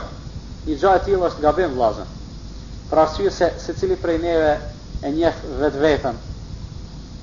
[0.66, 2.12] Një gja e tjilë është gabim, vlazën.
[2.90, 4.52] Pra arsye se se cili prej neve
[5.02, 6.20] e njef vetë vetën,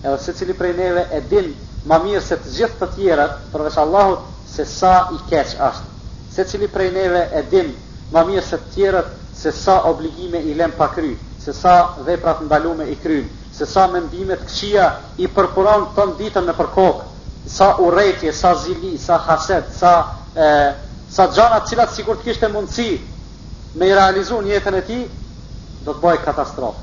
[0.03, 1.53] edhe se cili prej neve e din
[1.87, 5.87] ma mirë se të gjithë të tjera, përveç Allahut, se sa i keq është.
[6.33, 7.71] Se cili prej neve e dim,
[8.13, 11.73] më mirë se të tjerët se sa obligime i lëm pa kry, se sa
[12.05, 14.85] vepra të i kryjnë, se sa mendime të këqija
[15.17, 17.01] i përpuron ton ditën në përkok,
[17.47, 19.91] sa urrëti, sa zili, sa haset, sa
[20.35, 20.73] e,
[21.09, 23.01] sa gjana të cilat të kishte mundësi
[23.75, 25.03] me i realizuar jetën e tij,
[25.85, 26.81] do të bëj katastrofë.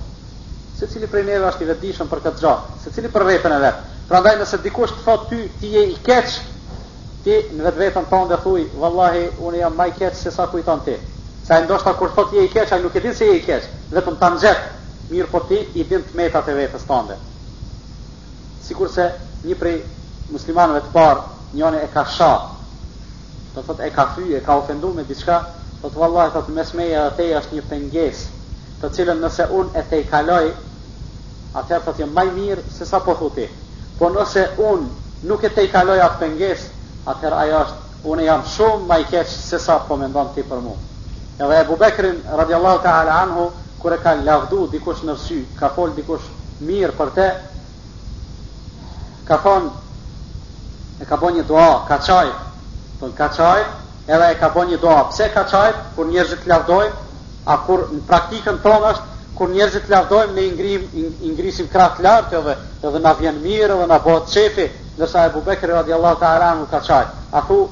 [0.78, 3.58] Se cili prej neve është i vetëdijshëm për këtë gjë, se cili për veten e
[3.62, 3.80] vet.
[4.10, 6.28] Prandaj nëse dikush të thotë ty ti je i keq,
[7.24, 10.80] ti në vetë vetën tonë dhe thuj, vallahi, unë jam maj keqë se sa kujton
[10.86, 10.94] ti.
[11.46, 13.42] Sa e ndoshta kur thot je i keqë, a nuk e din se je i
[13.44, 14.54] keqë, vetëm të në
[15.10, 17.16] mirë po ti i din të metat e vetës tonë
[18.62, 19.08] Sikur se
[19.44, 19.76] një prej
[20.30, 21.22] muslimanëve të parë,
[21.58, 22.46] njone e ka shah,
[23.56, 25.40] do thot e ka fy, e ka ofendu me diçka,
[25.82, 28.24] thotë të vallaj, do të dhe teja është një pëngjes,
[28.80, 30.46] të cilën nëse unë e te i kaloj,
[31.58, 33.48] atëherë të të maj mirë se sa po thuti.
[33.98, 36.68] Po nëse unë nuk e te i kaloj atë pëngjes,
[37.08, 40.42] atër ajo është, unë jam shumë ma i keqë se sa po me ndonë ti
[40.48, 40.76] për mu.
[41.40, 45.90] Edhe e bubekrin, radiallahu ta'ala anhu anhu, kure ka lavdu dikush në sy, ka fol
[45.96, 46.24] dikush
[46.60, 47.28] mirë për te,
[49.28, 49.70] ka thonë,
[51.02, 52.28] e ka bo një dua, ka qaj,
[53.00, 53.62] thonë ka qaj,
[54.08, 56.96] edhe e ka bo një dua, pse ka qaj, kur njerëzit lavdojmë
[57.46, 59.06] a kur në praktikën tonë është,
[59.38, 60.44] kur njerëzit lavdojmë ne
[61.32, 64.68] ingrisim kratë lartë, edhe, edhe na vjen mirë, edhe na bo qefi,
[65.00, 67.06] e Ebu Bekri radiallahu ta'ala nuk ka qaj.
[67.32, 67.68] A thu,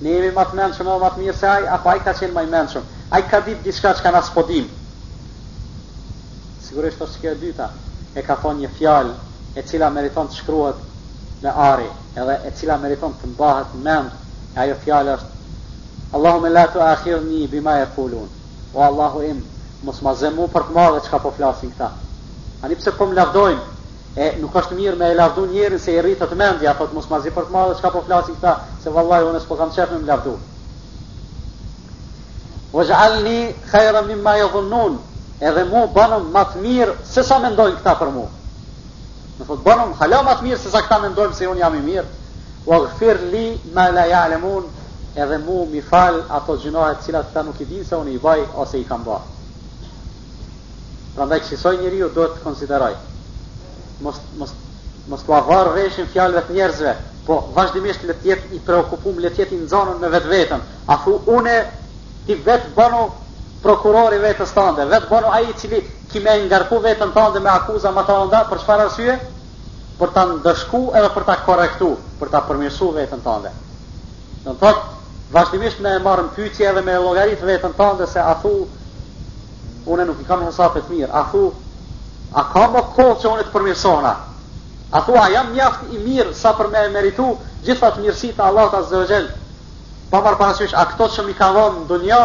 [0.00, 2.82] ne jemi matë menëshëm o matë mirë se aj, apo aj ka qenë maj menëshëm.
[3.10, 4.66] Aj ka ditë diska që ka nësë podim.
[6.62, 7.66] Sigurisht është kjo e dyta,
[8.14, 9.14] e ka thonë një fjalë
[9.58, 10.76] e cila meriton të shkruhet
[11.42, 14.10] me ari, edhe e cila meriton të mbahet mend,
[14.54, 15.32] e ajo fjalë është,
[16.14, 18.26] Allahu me letu e akhirë një bima e fulun,
[18.74, 19.40] o Allahu im,
[19.84, 21.88] mos ma zemu për të madhe që ka po flasin këta.
[22.66, 23.64] Ani pse po më lavdojmë,
[24.16, 27.30] e nuk është mirë me e lavdu njerën se i rritët mendja, thot mos mazi
[27.36, 28.52] për të madhe, qka po flasin këta,
[28.82, 30.32] se vallaj, unë s'po kam çfarë me më lavdu.
[32.72, 34.48] O gjallni kajra mi ma jo
[35.40, 38.24] edhe mu më matë mirë, se sa mendojnë këta për mu.
[39.38, 42.06] Në thot, banëm më matë mirë, se sa këta mendojnë se unë jam i mirë.
[42.66, 47.60] O gëfir li ma la ja edhe mu mi falë ato gjinohet cilat këta nuk
[47.60, 49.20] i dinë se unë i vaj ose i kam ba.
[51.16, 51.40] Pra ndaj
[52.14, 52.94] do të konsideraj
[54.04, 54.52] mos, mos,
[55.10, 56.92] mos të avarë reshin fjalëve të njerëzve,
[57.26, 60.62] po vazhdimisht le jetë i shqetësuar, le jetë i nëzonën me vetë vetën.
[60.86, 61.54] A thu, une
[62.26, 63.00] ti vetë bënu
[63.62, 65.80] prokurori vetës tante, vetë bënu aji cili
[66.12, 69.18] ki me ngarku vetën tante me akuza më të onda, për çfarë arsye?
[69.96, 71.88] Për ta ndëshku edhe për ta korektu,
[72.20, 73.52] për ta përmirësuar vetën tante.
[74.44, 74.96] Do të thotë,
[75.32, 78.52] vazhdimisht me marën pyqje edhe me logaritë vetën tante se a thu,
[79.86, 81.48] une nuk i kam hesapet mirë, a thu,
[82.36, 84.10] A ka më kohë që unë të përmirësona?
[84.92, 87.28] A thua, jam mjaft i mirë sa për me e meritu
[87.64, 89.30] të mirësi të Allah të azëvegjel?
[90.12, 92.18] Pa marë parasysh, a këto që mi ka dhonë në dunja,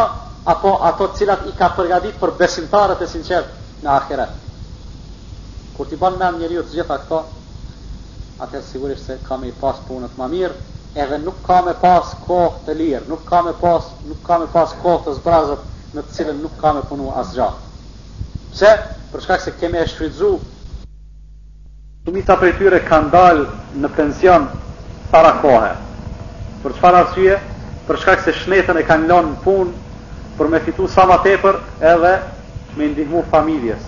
[0.52, 3.48] apo ato cilat i ka përgadit për besimtarët e sinqert
[3.86, 4.26] në akhire?
[5.78, 7.22] Kur ti banë me në njeriut gjitha këto,
[8.44, 10.54] atër sigurisht se ka me i pas punët ma mirë,
[10.94, 14.46] edhe nuk ka me pas kohë të lirë, nuk ka me pas, nuk ka me
[14.52, 17.12] pas kohë të zbrazët në të cilën nuk ka me punu
[18.52, 18.68] Pse?
[19.12, 20.30] për shkak se kemi e shfridzu,
[22.26, 23.44] sa prej tyre kanë dalë
[23.82, 24.46] në pension
[25.12, 25.72] para kohë.
[26.62, 27.36] Për çfarë arsye?
[27.88, 31.58] Për shkak se shnetën e kanë lënë në punë për me fitu sa më tepër
[31.92, 32.14] edhe
[32.78, 33.82] me ndihmu familjes.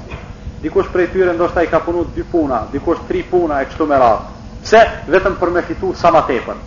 [0.63, 3.97] Dikush prej tyre ndoshta i ka punu dy puna, dikush tri puna e kështu me
[4.01, 4.31] radhë.
[4.65, 4.81] Pse?
[5.13, 6.59] Vetëm për me fitu sa më tepër.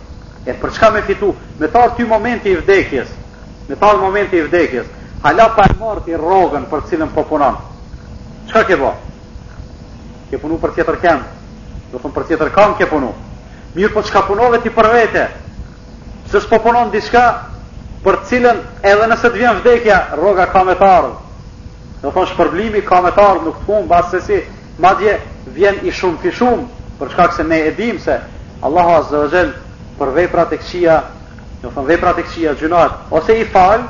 [0.48, 1.32] E për çka me fitu?
[1.60, 3.08] Me ta ty momenti i vdekjes.
[3.68, 4.86] Me ta momenti i vdekjes.
[5.22, 7.56] Hala pa e morti rrogën për cilën po punon.
[8.48, 8.92] Çka ke bo?
[10.30, 11.22] Ke punu për tjetër kem.
[11.92, 13.12] Do thon për tjetër kam ke punu.
[13.76, 15.26] Mirë, po çka punove ti për vete?
[16.32, 17.22] Se s'po punon diçka
[18.04, 21.16] për cilën edhe nëse të vjen vdekja, rroga ka me të ardhmë.
[22.02, 24.38] Do thon shpërblimi ka me të ardhmë, nuk thon mbasse si
[24.80, 25.14] madje
[25.56, 26.66] vjen i shumë shumë
[26.98, 28.18] për shkak se ne e dim se
[28.62, 29.44] Allahu azza
[29.98, 31.00] për veprat e këqija,
[31.62, 33.82] do thon veprat e këqija gjunat, ose i fal,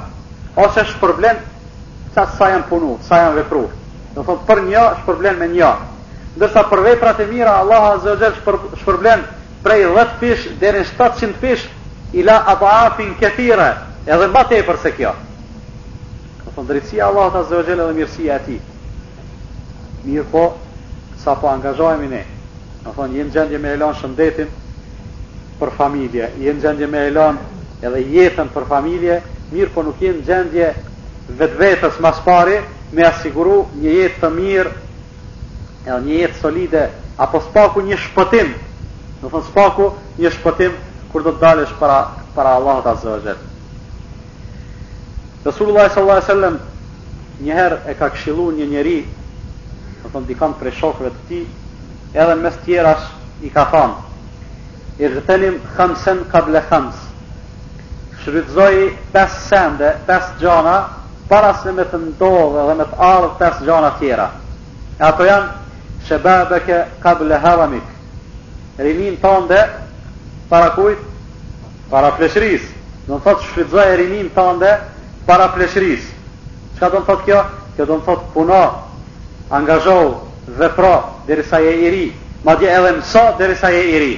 [0.57, 1.37] ose shpërblen
[2.15, 3.75] sa sa janë punu, sa janë vepruar.
[4.19, 5.67] Do thot për një shpërblen me një.
[6.39, 9.21] Ndërsa për veprat e mira Allahu Azza wa Jall shpërblen
[9.63, 11.63] prej 10 fish deri në 700 fish
[12.19, 13.69] ila ataafin katira,
[14.11, 15.13] edhe më tepër se kjo.
[16.43, 18.59] Do thot drejtësia Allahu Azza wa Jall dhe mirësia e tij.
[20.09, 20.45] Mirë po,
[21.23, 22.25] sa po angazhohemi ne.
[22.87, 24.51] Do thot jemi gjendje me elan shëndetin
[25.63, 27.39] për familje, jemi gjendje me elan
[27.87, 29.21] edhe jetën për familje,
[29.55, 30.73] mirë po nuk jemi gjendje
[31.31, 32.59] vetë vetës mas pari,
[32.91, 34.71] me asiguru një jetë të mirë,
[35.89, 36.85] edhe një jetë solide,
[37.21, 38.55] apo spaku një shpëtim,
[39.21, 39.91] në thënë spaku
[40.23, 40.79] një shpëtim,
[41.13, 41.99] kur do të dalësh para,
[42.37, 43.45] para Allah të azëvëzhet.
[45.45, 46.59] Resulullah sallallahu alaihi wasallam
[47.45, 51.45] njëherë e ka këshilluar një njeri, do të thonë dikon prej shokëve të tij,
[52.15, 53.07] edhe mes tjerash
[53.45, 53.95] i ka thonë:
[55.03, 57.05] "I rrethelim khamsen qabla khams."
[58.25, 60.79] Shrytzoi 5 sende, 5 gjona
[61.29, 64.27] para se me të ndodhe dhe me të ardhë të asë gjana tjera.
[64.99, 67.85] E ato janë shëbëbëke kabële haramik.
[68.79, 69.59] të tënde
[70.49, 70.99] para kujt?
[71.91, 72.63] Para pleshëris.
[73.07, 74.71] Do në thotë shfridzoj e të tënde
[75.27, 76.05] para pleshëris.
[76.79, 77.43] Qëka do në thotë kjo?
[77.77, 78.63] Kjo do në thotë puno,
[79.51, 80.07] angazhoj,
[80.59, 80.95] dhe pro,
[81.27, 82.13] dherisa je i ri.
[82.45, 84.15] Ma dje edhe mëso, dherisa je i ri.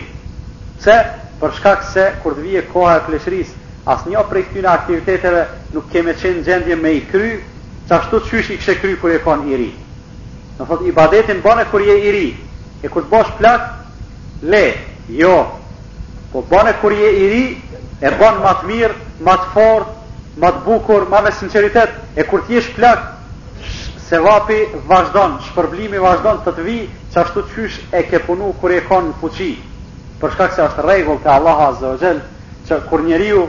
[0.80, 0.96] Se?
[1.40, 3.50] Për shkak se, kur të vije koha e pleshëris,
[3.88, 7.30] asë një prej këtyre aktiviteteve nuk keme qenë gjendje me i kry,
[7.88, 9.70] që ashtu të qysh i kështë kry kër e konë i ri.
[10.58, 12.26] Në thot, i badetin bane kër je i ri,
[12.84, 13.68] e kër të bosh plak,
[14.42, 14.64] le,
[15.16, 15.36] jo,
[16.32, 17.46] po bane kër je i ri,
[18.00, 19.88] e bane më të mirë, më të forë,
[20.44, 23.08] më bukur, më me sinceritet, e kër t'jesh plak,
[24.10, 24.58] se vapi
[24.90, 26.76] vazhdon, shpërblimi vazhdon të të vi,
[27.14, 29.50] që ashtu të qysh e ke punu kër e konë në fuqi,
[30.20, 32.20] përshkak se është regull të Allah Azogel,
[32.68, 33.48] që kur njeriu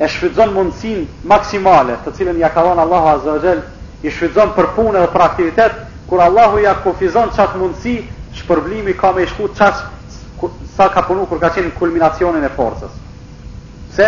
[0.00, 3.60] e shfrytëzon mundësin maksimale, të cilën ja ka dhënë Allahu Azza wa Jall,
[4.02, 5.74] i shfrytëzon për punë dhe për aktivitet,
[6.08, 7.98] kur Allahu ja kufizon çat mundësi,
[8.40, 9.82] shpërblimi ka më i shkurt çat
[10.76, 12.90] sa ka punuar kur ka qenë kulminacionin e forcës.
[13.92, 14.06] Se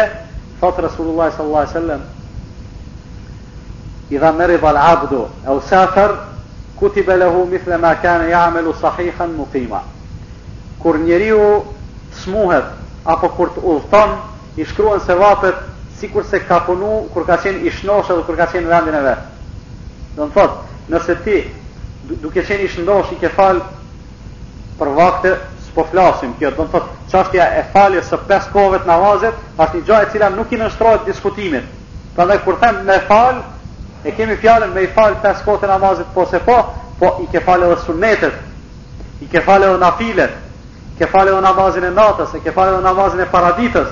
[0.61, 2.01] thot Rasulullah sallallahu alaihi wasallam,
[4.11, 6.11] "Idha marida al-'abdu aw safar,
[6.77, 9.83] kutiba lahu mithla ma kana ya'malu sahihan muqima."
[10.79, 11.63] Kur njeriu
[12.25, 12.65] smuhet
[13.05, 14.11] apo kur të udhton,
[14.57, 15.55] i shkruan se vapet
[16.01, 19.03] sikur se ka punu kur ka qenë i shnosh edhe kur ka qenë vendin e
[19.05, 19.33] vetë
[20.17, 20.61] Do në thotë,
[20.93, 21.39] nëse ti
[22.23, 23.59] duke qenë i shndosh i ke fal
[24.79, 25.33] për vakte,
[25.69, 26.53] s'po flasim kjo.
[26.55, 30.09] Do në thotë, qashtja e faljes së pes kohëve të namazit, pas një gjë e
[30.13, 31.67] cila nuk i nënshtrohet diskutimit.
[32.15, 33.43] Prandaj kur them me fal,
[34.05, 36.57] e kemi fjalën me i fal pes kohë të namazit, po se po,
[36.99, 38.35] po i ke falë edhe sunetet
[39.23, 40.27] I ke falë edhe i
[40.99, 43.91] Ke falë edhe namazin e natës, e ke falë edhe namazin e paraditës.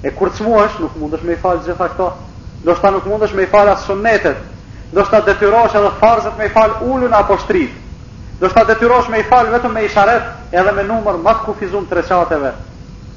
[0.00, 0.30] E kur
[0.78, 2.08] nuk mundesh me i falë gjitha këto.
[2.64, 4.38] Do shta nuk mundesh me i falë asë shumëmetet.
[4.94, 7.72] Do shta detyrosh edhe farzët me i falë ullën apo shtrit.
[8.40, 11.86] Do shta detyrosh me i falë vetëm me i sharet edhe me numër matë kufizum
[11.90, 12.52] të reqateve.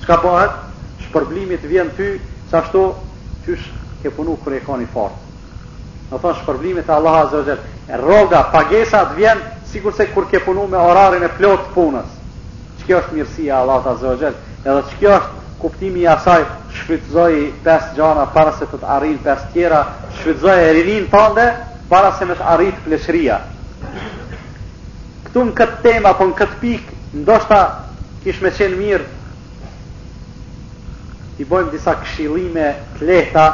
[0.01, 0.55] Shka bëhet?
[1.05, 2.07] Shpërblimit vjen ty,
[2.49, 2.83] sa shto,
[3.45, 3.67] qysh
[4.01, 5.19] ke punu kër e ka një farë.
[6.11, 7.61] Në thonë shpërblimit e Allah Azrejel.
[7.91, 12.09] E roga, pagesat vjen, sigur se kër ke punu me orarin e plotë punës.
[12.81, 14.35] Që kjo është mirësia Allah Azrejel.
[14.65, 16.43] Edhe që kjo është kuptimi i asaj
[16.73, 19.81] shfrytëzoj pes gjana para se të të arrit pes tjera,
[20.19, 21.47] shfrytëzoj e rinin tënde
[21.89, 23.39] para se me të arrit pleshria.
[25.25, 26.93] Këtu në këtë tema, apo në këtë pik,
[27.25, 27.59] ndoshta
[28.23, 29.09] kishme me qenë mirë,
[31.41, 32.67] i bojmë disa këshilime
[32.97, 33.45] të lehta,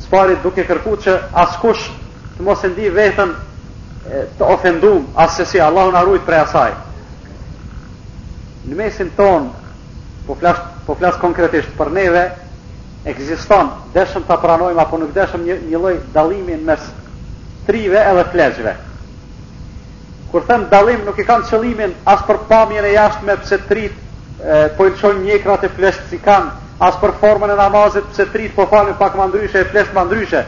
[0.00, 1.88] së parit duke kërku që askush
[2.36, 3.32] të mos e ndi vetën
[4.38, 6.72] të ofendum, asë si Allah në arrujt prej asaj.
[8.68, 9.48] Në mesin ton,
[10.26, 12.22] po flashtë po flasë konkretisht për neve,
[13.08, 16.82] ekziston, deshëm të pranojmë, apo nuk deshëm një, një loj dalimin mes
[17.66, 18.74] trive edhe flegjve.
[20.32, 23.34] Kur thëmë dalim, nuk i kanë qëlimin asë për pamjen e jashtë me
[23.68, 23.98] trit,
[24.76, 26.52] po i qojnë njekrat e fleshtë si kanë,
[26.82, 30.04] asë për formën e namazit pse trit, po falin pak më ndryshe e fleshtë më
[30.08, 30.44] ndryshe.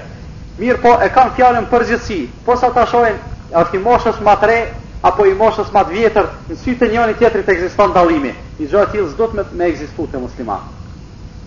[0.59, 4.63] Mirë po e kanë fjalën përgjithsi, po sa ta shojnë, është i moshës matre,
[5.05, 8.31] apo i moshës më të vjetër, në sy të njëri tjetrit ekziston dallimi.
[8.59, 10.63] I gjë atill s'do të me, me ekzistojë te musliman.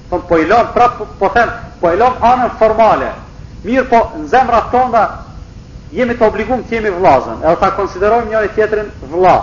[0.09, 3.09] Po po i lën prap po, po, them, po i lën anën formale.
[3.65, 5.01] Mirë po në zemrat tonda
[5.91, 9.33] jemi të obliguar të jemi vëllazën, edhe ta konsiderojmë njëri tjetrin vëlla.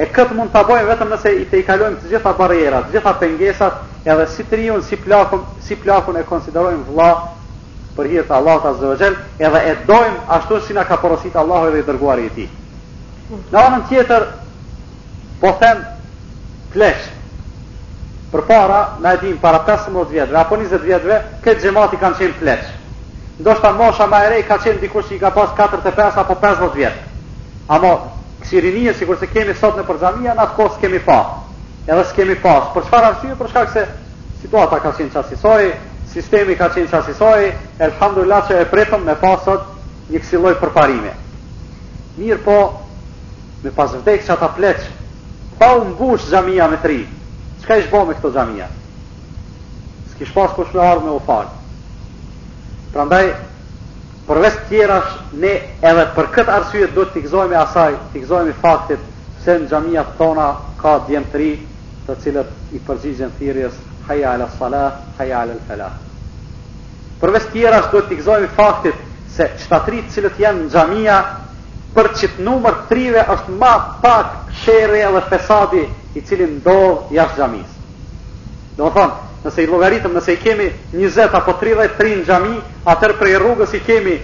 [0.00, 3.12] E këtë mund ta bëjmë vetëm nëse i të kalojmë të gjitha barrierat, të gjitha
[3.20, 7.10] pengesat, edhe si triun, si plakun, si plakun e konsiderojmë vëlla
[7.98, 11.84] për hir të Allahut azza edhe e dojmë ashtu si na ka porosit Allahu dhe
[11.84, 12.48] i dërguari i Tij.
[13.30, 14.24] Në anën tjetër,
[15.42, 15.82] po them,
[16.72, 17.10] pleqë.
[18.32, 22.38] Për para, na e dim, para 15 vjetëve, apo 20 vjetëve, këtë gjemati kanë qenë
[22.40, 22.72] pleqë.
[23.42, 26.36] Ndo shta mosha ma e rej, ka qenë dikur që i ka pas 4-5 apo
[26.40, 27.10] 15 vjetë.
[27.72, 27.92] Amo,
[28.42, 31.18] kësirinje, si se kemi sot në përgjamia, në atë kohë s'kemi pa.
[31.86, 32.54] Edhe s'kemi pa.
[32.74, 33.86] Për qëfar arsye, për shkak se
[34.42, 35.72] situata ka qenë qasisoj,
[36.12, 37.40] sistemi ka qenë qasisoj,
[37.78, 39.68] e lëhamdullat që e pretëm me pasot
[40.10, 41.12] një kësiloj përparime.
[42.18, 42.58] Mirë po,
[43.62, 44.86] me pas vdekë që ata pleqë,
[45.60, 47.00] pa u mbush gjamia me tri,
[47.62, 48.66] qka ishë bo me këto gjamia?
[50.14, 51.54] Ski shpas kush me ardhë me u falë.
[52.92, 53.30] Pra ndaj,
[54.26, 55.52] përves tjera shë, ne
[55.88, 59.06] edhe për këtë arsyet do të t'ikzojme asaj, t'ikzojme faktit,
[59.44, 60.48] se në gjamia tona
[60.82, 61.50] ka djemë tri,
[62.08, 65.94] të cilët i përgjigjen thirjes, haja ala salah, haja ala falah.
[67.22, 68.98] Përves tjera sh, do t'ikzojme faktit,
[69.32, 71.18] se qëtatrit cilët janë në gjamia,
[71.94, 73.72] për që të numër trive është ma
[74.02, 74.32] pak
[74.64, 75.82] shere dhe fesadi
[76.16, 77.70] i cili ndohë jashtë gjamis.
[78.78, 82.56] Do më thonë, nëse i logaritëm, nëse i kemi 20 apo 30 prin gjami,
[82.88, 84.16] atër prej rrugës i kemi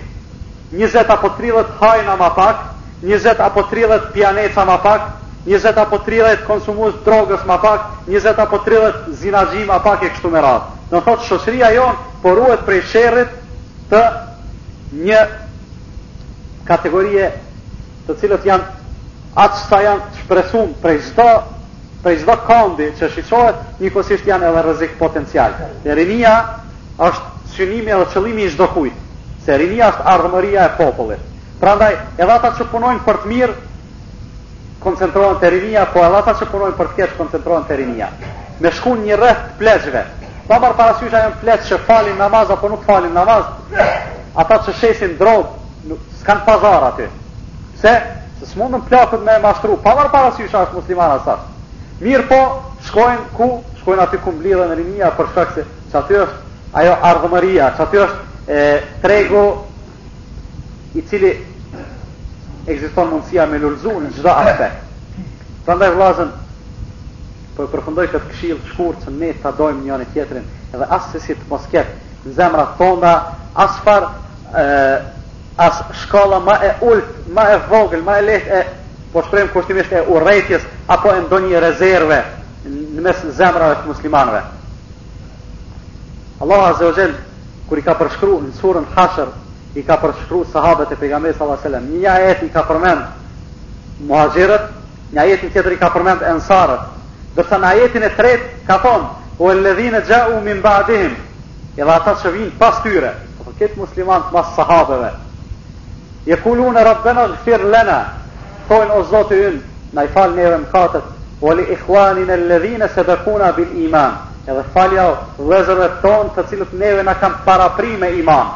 [0.73, 2.63] 20 apo 30 hajna ma pak,
[3.03, 5.09] 20 apo 30 pjaneca ma pak,
[5.47, 10.31] 20 apo 30 konsumus drogës ma pak, 20 apo 30 zinagji ma pak e kështu
[10.33, 10.77] me ratë.
[10.93, 13.37] Në thotë shosëria jonë poruet prej shërit
[13.91, 14.03] të
[15.05, 15.21] një
[16.69, 17.29] kategorie
[18.09, 21.27] të cilët janë atë sa janë të shpresun prej zdo,
[22.03, 25.55] prej zdo kondi që shqyqohet, një kësisht janë edhe rëzik potencial.
[25.85, 26.35] Në rinia
[26.97, 28.97] është synimi edhe qëlimi i zdo kujt,
[29.45, 31.23] se rinia është ardhëmëria e popullit.
[31.61, 33.57] Pra ndaj, edhe ata që punojnë për të mirë,
[34.83, 38.11] koncentrohen të rinia, po edhe ata që punojnë për të keshë, koncentrohen të rinia.
[38.63, 40.05] Me shkun një rreth të pleqve,
[40.49, 43.51] pa marë parasysha e në pleqë që falin namaz, apo nuk falin namaz,
[44.39, 47.07] ata që shesin drogë, s'kan pazar aty,
[47.81, 47.91] Se,
[48.43, 51.37] se së plakët me mashtru, pavar para si është muslimana sa.
[52.03, 52.39] Mirë po,
[52.89, 53.47] shkojnë ku,
[53.83, 57.83] shkojnë aty ku mblidhe në rinia, për shkak se që aty është ajo ardhëmëria, që
[57.85, 58.65] aty është e,
[59.03, 59.45] tregu
[60.99, 61.31] i cili
[62.69, 64.71] ekziston mundësia me lullzu në gjitha aspe.
[65.69, 66.33] Të ndaj vlazën,
[67.57, 71.15] po përfundoj këtë këshilë të shkurë që ne të dojmë njën e tjetërin, edhe asë
[71.15, 71.95] se si të mosket
[72.27, 73.15] në zemra tonda,
[73.55, 75.15] asë farë
[75.59, 78.67] as shkolla ma e ullë, ma e vogël, ma e lehtë e,
[79.11, 82.19] po shprejmë kushtimisht e urejtjes, apo e ndonjë rezerve
[82.69, 84.43] në mes zemrave të muslimanve.
[86.47, 87.19] Allah Azze o Gjellë,
[87.69, 89.33] kur i ka përshkru në surën hasher,
[89.75, 91.93] i ka përshkru sahabët e pejgamberit sallallahu alajhi wasallam.
[91.99, 94.71] Një ajet i ka përmend muhaxhirët,
[95.13, 96.87] një ajet tjetër i ka përmend ansarët.
[97.35, 99.07] të në ajetin e tretë ka thonë:
[99.39, 101.15] "O alladhina ja'u min ba'dihim",
[101.77, 105.11] edhe ata që vinë pas tyre, apo këtë pas sahabëve.
[106.29, 107.97] Je kulu në rabbena gëfir lena,
[108.69, 109.61] tojnë o zotë yënë,
[109.97, 111.07] na i falë njërë më katët,
[111.41, 116.45] o li ikhwanin e ledhine se kuna bil iman, edhe falja o lezërve tonë të
[116.51, 118.53] cilët neve na kam parapri me iman.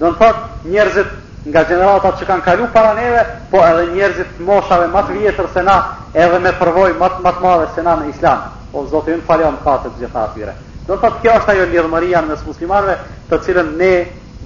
[0.00, 1.14] Dhe në thotë njerëzit
[1.52, 5.76] nga generatat që kanë kalu para neve, po edhe njerëzit moshave matë vjetër se na,
[6.14, 8.42] edhe me përvoj matë matë madhe se na në islam.
[8.74, 10.56] O zotë yënë falja o më katët gjitha atyre.
[10.86, 12.98] Dhe në thotë kjo është ajo lirëmëria në muslimarve
[13.30, 13.92] të cilën ne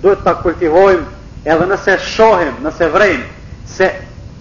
[0.03, 1.15] duhet të kultivojmë
[1.45, 3.27] edhe nëse shohim, nëse vrejmë,
[3.69, 3.89] se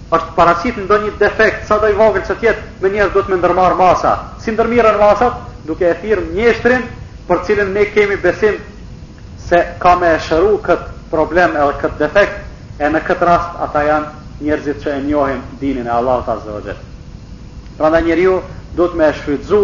[0.07, 3.21] është parasit në do një defekt, sa do i vogël që tjetë, me njerë do
[3.23, 4.13] të me ndërmarë masa.
[4.41, 6.85] Si ndërmirën në masat, duke e thirë njështrin,
[7.27, 8.55] për cilin ne kemi besim
[9.49, 12.39] se ka me e shëru këtë problem edhe këtë defekt,
[12.79, 16.87] e në këtë rast ata janë njerëzit që e njohim dinin e Allah të azëvëgjët.
[17.77, 18.39] Pra në njerë ju,
[18.79, 19.61] do të me e shfridzu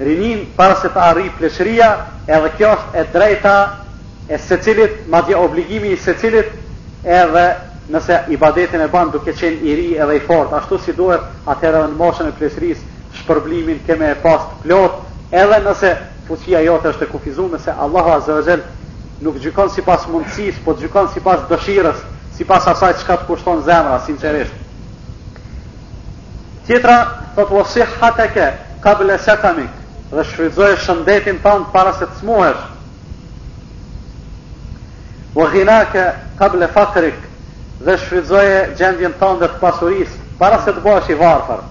[0.00, 1.90] rinin, para se të arri pleshria,
[2.26, 3.56] edhe kjo është e drejta
[4.32, 6.52] e secilit, madje obligimi i secilit,
[7.04, 7.46] edhe
[7.92, 11.82] nëse ibadetin e ban duke qenë i ri edhe i fort, ashtu si duhet, atëherë
[11.90, 12.80] në moshën e pleshëris,
[13.20, 15.02] shpërblimin keme e pas të plot,
[15.32, 15.90] edhe nëse
[16.28, 18.62] fuqia jote është e kufizuar, nëse Allahu Azogel
[19.22, 22.00] nuk gjykon si pas mundësis, po gjykon si pas dëshirës,
[22.34, 24.56] si pas çka të kushton zemra, sinqerisht.
[26.66, 26.96] Tjetra,
[27.36, 28.48] të të vësih hatë e ke,
[28.82, 29.18] kabële
[30.14, 32.64] dhe shfridzoj shëndetin tanë para se të smuhesh,
[35.34, 37.14] wa ghinake kable faqrik
[37.84, 41.62] dhe shfrytëzoje gjendjen tënde të pasurisë para se të bëhesh i varfër.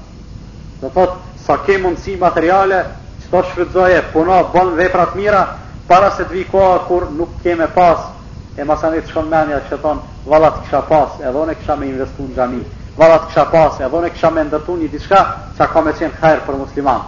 [0.82, 1.14] Do thot
[1.46, 2.84] sa ke mundësi materiale,
[3.32, 5.40] të shfrytëzoje, puno, bën vepra të mira
[5.88, 8.12] para se të vi koha kur nuk keme pas
[8.56, 12.24] e masanit të shkon menja që thonë valat kësha pas, edhe one kësha me investu
[12.28, 12.60] në gjami,
[13.00, 15.22] valat kësha pas, edhe one kësha me ndërtu një diska
[15.58, 17.02] që ka me qenë kajrë për musliman.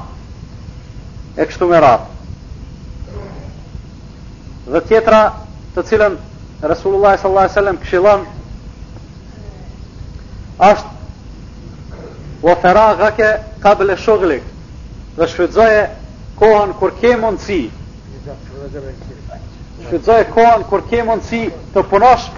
[1.38, 2.10] E kështu me ratë.
[4.72, 5.20] Dhe tjetra
[5.76, 6.16] të cilën
[6.64, 8.26] Resulullah sallallahu alaihi wasallam këshillon
[10.60, 10.86] asht
[12.42, 14.44] wa faraghaka qabl shughlik
[15.18, 15.90] dhe shfrytëzoje
[16.40, 17.72] kohën kur ke mundësi.
[19.84, 21.44] Shfrytëzoje kohën kur ke mundësi
[21.76, 22.30] të punosh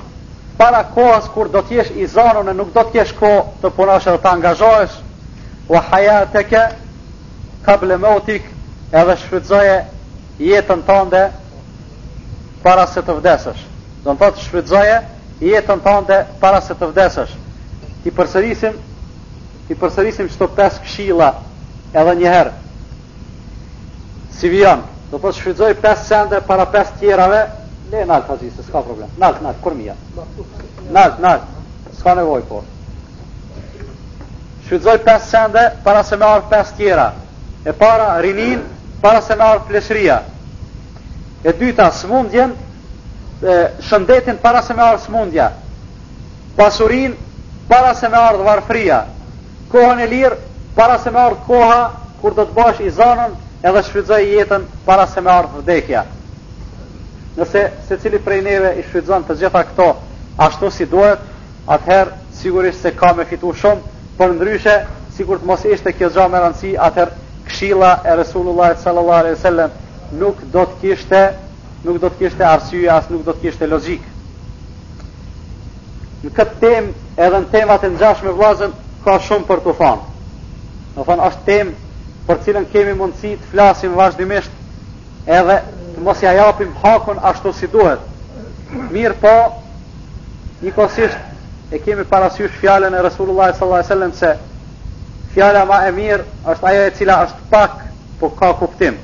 [0.57, 3.73] para kohës kur do të jesh i zanur në nuk do të kesh kohë të
[3.77, 4.99] punosh dhe të angazhohesh
[5.69, 6.63] wa hayataka
[7.69, 8.49] qabl mautik
[8.91, 9.79] edhe shfrytëzoje
[10.41, 11.25] jetën tënde
[12.65, 13.66] para se të vdesësh
[14.07, 14.97] do në thotë shfrydzoje
[15.43, 17.33] jetën të dhe para se të vdesësh.
[18.03, 18.77] Ti përsërisim,
[19.67, 21.27] ti përsërisim qëto pes këshila
[21.91, 22.53] edhe njëherë.
[24.37, 27.41] Si vion, do të shfrydzoj 5 sende para 5 tjerave,
[27.91, 29.11] le nalë të azisë, s'ka problem.
[29.19, 29.95] Nalë, nalë, kur mija.
[30.15, 31.51] Nalë, nalë,
[31.99, 32.61] s'ka nevoj, po.
[34.65, 37.09] Shfrydzoj 5 sende para se me arë 5 tjera.
[37.65, 38.61] E para, rinin,
[39.01, 40.21] para se me arë pleshria.
[41.43, 42.53] E dyta, smundjen,
[43.81, 45.51] shëndetin para se me ardhë smundja,
[46.57, 47.15] pasurin
[47.67, 49.03] para se me ardhë varfria,
[49.71, 50.37] kohën e lirë
[50.75, 51.81] para se me ardhë koha
[52.21, 56.03] kur do të bash i zanën edhe shfrydzoj jetën para se me ardhë vdekja.
[57.37, 59.91] Nëse se cili prej neve i shfrydzon të gjitha këto
[60.47, 61.19] ashtu si duhet,
[61.69, 63.81] atëherë sigurisht se ka me fitu shumë,
[64.17, 64.79] për ndryshe,
[65.17, 69.83] sigur të mos ishte kjo gjë me rëndësi, atëherë këshilla e Resulullah sallallahu alaihi wasallam
[70.17, 71.21] nuk do të kishte
[71.87, 74.03] nuk do të kishte arsye, as nuk do të kishte logjik.
[76.25, 78.73] Në këtë temë, edhe në temat e ngjashme vllazën
[79.05, 80.13] ka shumë për të thënë.
[80.97, 81.87] Do thonë është temë
[82.27, 85.59] për cilën kemi mundësi të flasim vazhdimisht edhe
[85.93, 88.01] të mos ja japim hakun ashtu si duhet.
[88.91, 89.35] Mirë po,
[90.63, 96.31] njëkohësisht e kemi parasysh fjalën e Resulullah sallallahu alaihi wasallam se fjala më e mirë
[96.53, 97.79] është ajo e cila është pak,
[98.19, 98.97] po ka kuptim.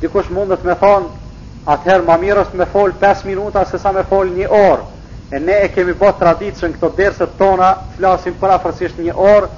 [0.00, 1.20] Dikush mundet me thonë
[1.68, 4.86] atëherë ma mirë është me folë 5 minuta se sa me folë një orë.
[5.32, 9.48] E ne e kemi bërë tradicën këto derset tona, flasim për 1 një orë,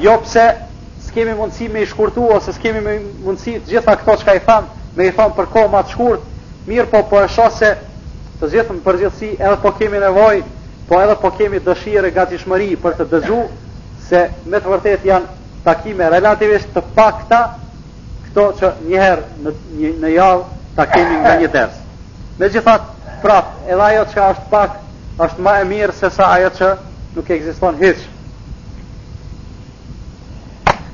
[0.00, 0.44] jo pse
[1.08, 2.80] s'kemi mundësi me i shkurtu ose s'kemi
[3.24, 6.20] mundësi gjitha këto që ka i thamë, me i thamë për kohë ma të shkurt,
[6.68, 7.72] mirë po po e shose
[8.40, 10.40] të gjithëm për gjithësi edhe po kemi nevoj,
[10.88, 13.42] po edhe po kemi dëshire gati shmëri për të dëzhu,
[14.08, 17.42] se me të vërtet janë takime relativisht të pakta
[18.28, 20.42] këto që njëherë në, një, në javë
[20.76, 21.74] ta kemi nga një ders.
[22.38, 22.86] Me gjithat,
[23.22, 24.78] prap, edhe ajo që është pak,
[25.26, 26.70] është ma e mirë se sa ajo që
[27.16, 28.08] nuk e egziston hiqë.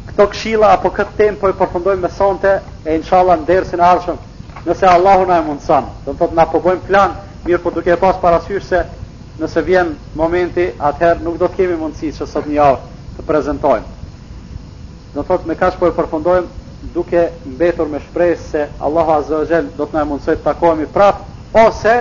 [0.08, 4.18] Këto këshila apo këtë tem po e përfundojmë me sonte e inshalla në dersin arshëm,
[4.66, 7.16] nëse Allahu na e mundësan, dhe të thotë na përbojmë plan,
[7.46, 8.80] mirë po duke pas parasysh se
[9.38, 13.94] nëse vjen momenti, atëherë nuk do të kemi mundësi që sot një avë të prezentojmë.
[15.16, 16.48] Në thotë me kash po e përfundojmë,
[16.92, 20.86] duke mbetur me shpresë se Allahu Azza wa Jall do të na mundsoj të takohemi
[20.92, 21.94] prapë ose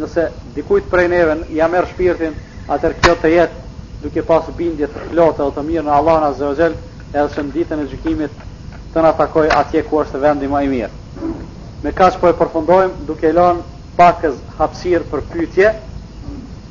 [0.00, 2.36] nëse dikujt prej neve ja merr shpirtin,
[2.68, 6.50] atëherë kjo të jetë duke pas bindje të plotë dhe të mirë në Allahun Azza
[6.50, 6.76] wa Jall,
[7.12, 8.46] edhe në ditën e gjykimit
[8.94, 10.92] të na takoj atje ku është vendi më i mirë.
[11.82, 13.66] Me kaq po e përfundojmë duke lënë
[13.98, 15.70] pakës hapësirë për pyetje,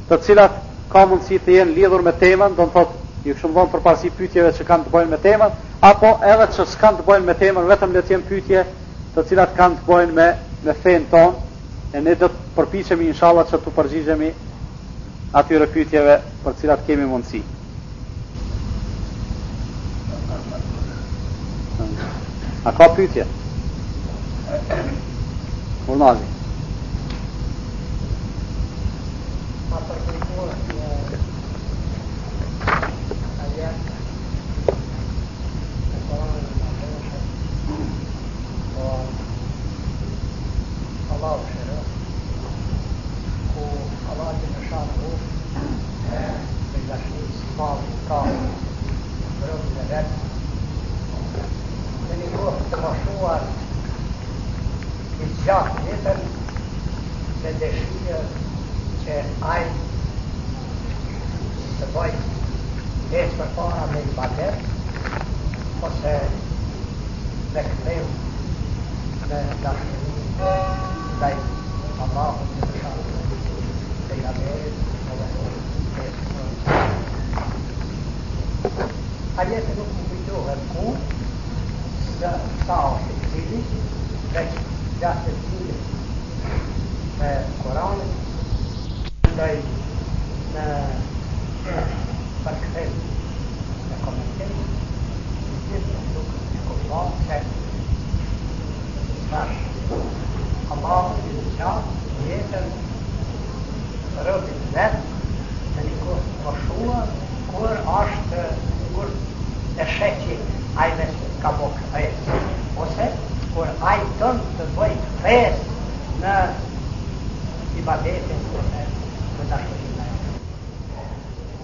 [0.10, 0.58] të cilat
[0.92, 4.52] ka mundësi të jenë lidhur me temën, do të thotë, ju kishëm për pasi pyetjeve
[4.58, 7.94] që kanë të bëjnë me temën, apo edhe që s'kanë të bojnë me temën, vetëm
[7.96, 8.64] le të jenë pytje
[9.16, 10.26] të cilat kanë të bojnë me,
[10.66, 11.46] me fejnë tonë,
[11.96, 14.32] e ne dhe të përpishemi në që të përgjizhemi
[15.40, 17.44] atyre pytjeve për cilat kemi mundësi.
[22.68, 23.24] A ka pytje?
[25.86, 26.26] Kur nazi?
[29.72, 29.78] Ma
[41.22, 41.59] love.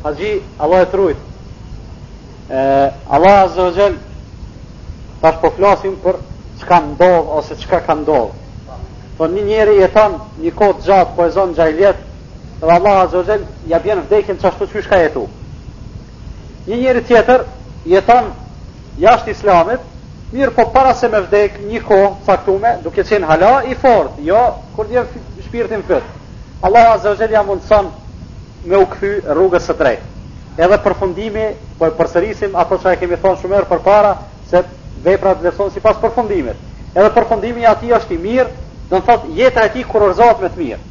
[0.05, 1.17] haji, Allah e trujt.
[2.49, 3.97] E, Allah azze o gjelë,
[5.21, 6.19] tash po flasim për
[6.59, 8.75] që ka ndodhë ose që ka ka ndodhë.
[9.17, 12.03] Po një njeri jeton një kod gjatë, po e zonë gjajljet,
[12.61, 15.25] dhe Allah azze o gjelë, ja bjenë vdekin që ashtu që shka jetu.
[16.69, 17.45] Një njeri tjetër
[17.89, 18.29] jeton
[19.01, 19.91] jashtë islamit,
[20.35, 24.39] mirë po para se me vdek një kohë caktume, duke qenë hala i fort, jo,
[24.75, 25.05] kur dhe
[25.47, 26.13] shpirtin fëtë.
[26.65, 28.04] Allah azze o gjelë ja mundësonë
[28.65, 30.13] me u kthy rrugës së drejtë.
[30.57, 31.45] Edhe përfundimi,
[31.79, 34.13] po për e përsërisim ato çka kemi thënë shumë herë përpara
[34.49, 34.61] se
[35.03, 36.57] veprat si sipas përfundimit.
[36.95, 38.47] Edhe përfundimi i atij është i mirë,
[38.89, 40.83] do të thotë jeta e tij kurorzohet me të mirë.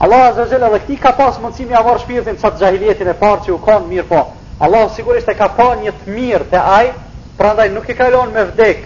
[0.00, 3.52] Allah Azza wa dhe ka pas mundësi mi avar shpirtin sa gjahiljetin e parë që
[3.54, 4.26] u kanë mirë po.
[4.60, 6.90] Allah sigurisht e ka pas një të mirë te ai,
[7.38, 8.78] prandaj nuk e kalon me vdek,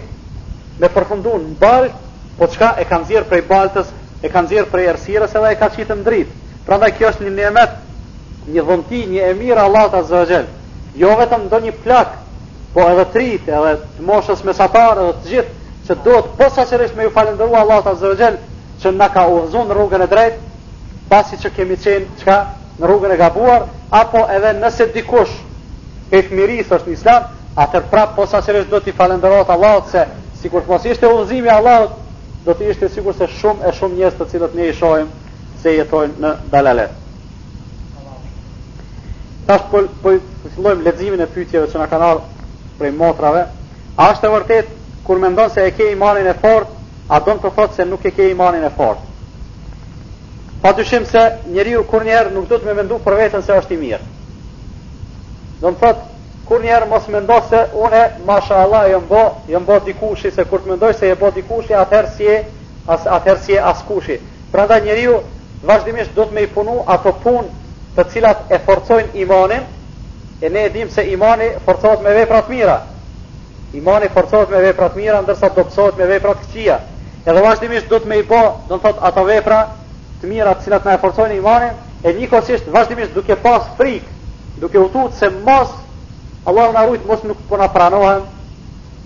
[0.79, 1.89] me përfundon mbar,
[2.37, 3.87] po çka e ka nxjerr prej baltës,
[4.21, 6.29] e ka nxjerr prej errësirës edhe e ka qitë ndrit.
[6.65, 7.73] Pra dhe kjo është një nëmet,
[8.55, 10.45] një dhënti, një emira Allah të zëgjel.
[10.97, 12.15] Jo vetëm do një plak,
[12.73, 15.55] po edhe trit, edhe të moshës me parë, edhe të gjithë,
[15.85, 18.39] që do të posa që me ju falendëru Allah të zëgjel,
[18.81, 20.53] që nga ka uvëzun në rrugën e drejtë,
[21.11, 22.37] pasi që kemi qenë qka
[22.81, 23.67] në rrugën e gabuar,
[24.01, 25.35] apo edhe nëse dikush
[26.11, 27.27] e të mirisë është në islam,
[27.61, 28.41] atër pra posa
[28.71, 30.03] do t'i i falendëru Allah të se,
[30.41, 31.85] si kur të mos ishte uvëzimi Allah
[32.45, 35.11] do të ishte sigur se shumë e shumë njës të cilët ne i shojmë,
[35.65, 36.93] pse jetojnë në dalalet.
[39.47, 40.13] Tash po po
[40.55, 42.33] fillojmë leximin e pyetjeve që na kanë ardhur
[42.77, 43.45] prej motrave.
[43.97, 44.71] A është e vërtet
[45.07, 46.73] kur mendon se e ke imanin e fortë,
[47.09, 49.01] a don të thotë se nuk e ke imanin e fortë?
[50.61, 51.21] Pa dyshim se
[51.53, 54.01] njeriu kur njerë nuk do të me mendu për vetën se është i mirë.
[55.61, 56.05] Do më thotë,
[56.45, 60.45] kur njerë mos me ndo se une, masha Allah, jëmë bo, jëmë bo dikushi, se
[60.45, 62.37] kur të mendoj se jë bo dikushi, atëherë si e,
[62.89, 64.19] atëherë si e askushi.
[64.51, 65.17] Pra nda njeriu
[65.67, 67.49] vazhdimisht do të me i punu ato pun
[67.95, 69.63] të cilat e forcojnë imanin,
[70.41, 72.77] e ne edhim se imani forcojnë me veprat mira.
[73.73, 76.77] Imani forcojnë me veprat mira, ndërsa do pësojnë me veprat këqia.
[77.25, 79.59] Edhe vazhdimisht do të me i bo, po, do në thot, ato vepra
[80.21, 81.73] të mira të cilat me e forcojnë imanin,
[82.05, 84.03] e një kosisht vazhdimisht duke pas frik,
[84.61, 85.71] duke utu se mos,
[86.45, 88.21] Allah në arrujt mos nuk përna po pranohen,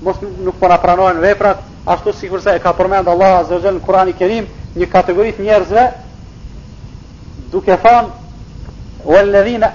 [0.04, 3.86] mos nuk përna po pranohen veprat, ashtu si kurse e ka përmend Allah Azogel në
[3.86, 5.86] Kurani Kerim, një kategorit njerëzve
[7.52, 8.10] duke thon
[9.06, 9.74] walladhina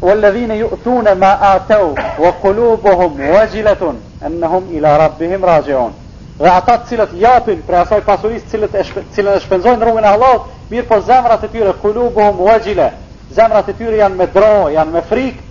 [0.00, 5.92] walladhina yu'thuna ma ataw wa qulubuhum wajilatun annahum ila rabbihim rajiun
[6.38, 10.04] dhe ata të cilët japin për asaj pasuris të cilët të cilën e shpenzojnë rrugën
[10.04, 12.90] e Allahut mirë po zemrat e tyre qulubuhum wajila
[13.34, 15.42] zemrat e tyre janë me dro janë me frik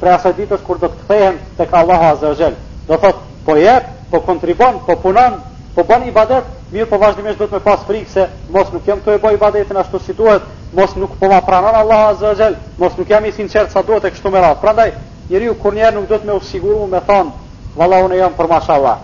[0.00, 2.54] për asaj ditës kur do të kthehen tek Allahu azza wa jall
[2.88, 5.34] do thot po jep po kontribon po punon
[5.78, 6.42] Po bën ibadet,
[6.74, 9.76] mirë po vazhdimisht duhet me pas frikë se mos nuk jam këtu e bëj ibadetin
[9.78, 10.42] ashtu si duhet,
[10.74, 13.82] mos nuk po ma pranon Allahu Azza wa Jall, mos nuk jam i sinqert sa
[13.86, 14.58] duhet e kështu me radhë.
[14.60, 14.90] Prandaj,
[15.30, 17.30] njeriu kur njëherë nuk duhet me u siguru me thon,
[17.76, 18.98] vallahu ne jam për mashallah.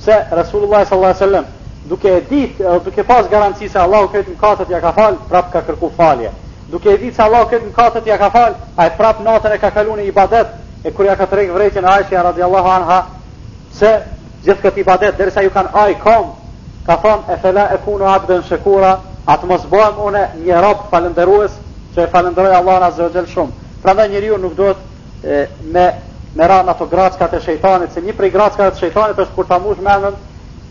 [0.00, 1.46] Se Resulullah sallallahu alaihi wasallam
[1.88, 5.62] duke e ditë, duke pas garanci se Allahu këtë katët ja ka fal, prap ka
[5.66, 6.32] kërku falje.
[6.70, 9.70] Duke e ditë se Allahu këtë katët ja ka fal, ai prap natën e ka
[9.70, 10.48] kaluar në ibadet,
[10.82, 13.02] e kur ja ka tërheq vretjen Aisha radhiyallahu anha,
[13.72, 14.00] se
[14.44, 16.30] gjithë këtë ibadet, derisa ju kanë aj kom,
[16.86, 18.92] ka thon e fele e kunu atë dhe at shëkura,
[19.28, 21.52] atë mos bojmë une një rob falenderues,
[21.94, 23.52] që e falenderoj Allah në azë shumë.
[23.82, 24.76] Pra njeriu njëri ju nuk duhet
[25.72, 25.86] me,
[26.34, 29.46] me ra në ato gratskat e shejtanit, se një prej gratskat e shejtanit është kur
[29.48, 30.14] ta mush menën,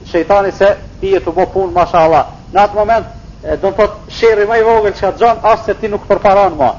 [0.05, 2.25] shejtanit se ti e të bo punë, masha Allah.
[2.53, 3.05] Në atë moment,
[3.43, 6.07] e, do të thot shiri më i vogël që atë as ashtë se ti nuk
[6.07, 6.71] përparan ma.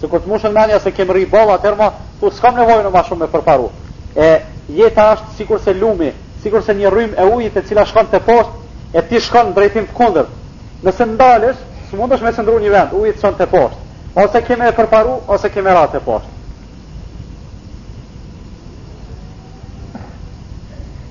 [0.00, 1.74] Se kur të mushën menja se kemë bolla, atër
[2.20, 3.68] tu s'kam nevojë më shumë me përparu.
[4.16, 4.28] E,
[4.68, 8.20] jeta është sikur se lumi, sikur se një rrymë e ujit e cila shkon te
[8.22, 10.26] poshtë e ti shkon drejtim të kundër.
[10.86, 11.60] Nëse ndalesh,
[11.90, 13.86] së mundesh me sëndru një vend, ujit shkon të poshtë.
[14.22, 16.36] Ose kemë e përparu, ose kemë ratë të poshtë.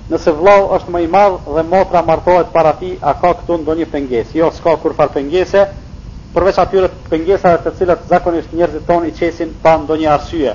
[0.08, 3.88] Nëse vlau është më i madhë dhe motra martohet para ti, a ka këtu ndonjë
[4.08, 5.66] një Jo, s'ka kur farë pëngese,
[6.34, 10.54] përveç atyre pengesave të cilat zakonisht njerëzit tonë i qesin pa ndonjë një arsye.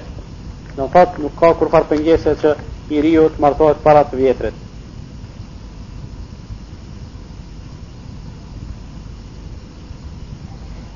[0.77, 2.55] Në fatë, nuk ka kur farë pëngese që
[2.93, 4.57] i riu të martohet para të vjetrit.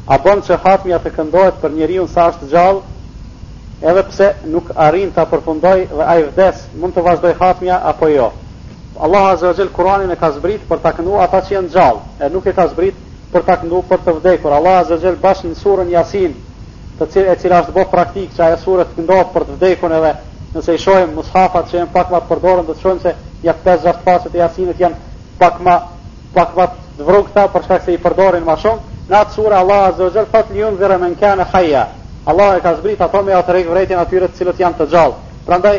[0.07, 2.83] a bënë që hatmja të këndohet për njeri unë sa është gjallë,
[3.91, 8.07] edhe pse nuk arin të apërfundoj dhe a i vdes, mund të vazhdoj hatmja apo
[8.13, 8.29] jo.
[9.03, 12.29] Allah a zëgjel Kuranin e ka zbrit për të këndu ata që jenë gjallë, e
[12.33, 13.03] nuk e ka zbrit
[13.33, 14.55] për të këndu për të vdekur.
[14.55, 16.33] Allah a zëgjel bashkë në surën Jasin,
[16.99, 19.97] të cilë, e cila është bo praktik që aja surë të këndohet për të vdekur
[19.99, 20.13] edhe
[20.55, 23.63] nëse i shojmë mushafat që jenë pak ma të përdorën, dhe të shojmë se jatë
[23.65, 25.01] 5-6 pasët e Jasinit janë
[25.37, 25.75] pak ma
[26.33, 26.65] pak ma
[26.97, 30.25] të vrugta, përshka se i përdorin ma shumë, Në atë sura Allah azza wa jall
[30.31, 31.85] fat liun dhira men kana hayya.
[32.27, 35.13] Allah e ka zbrit ato me atë rreg vretin atyre të cilët janë të gjallë.
[35.47, 35.77] Prandaj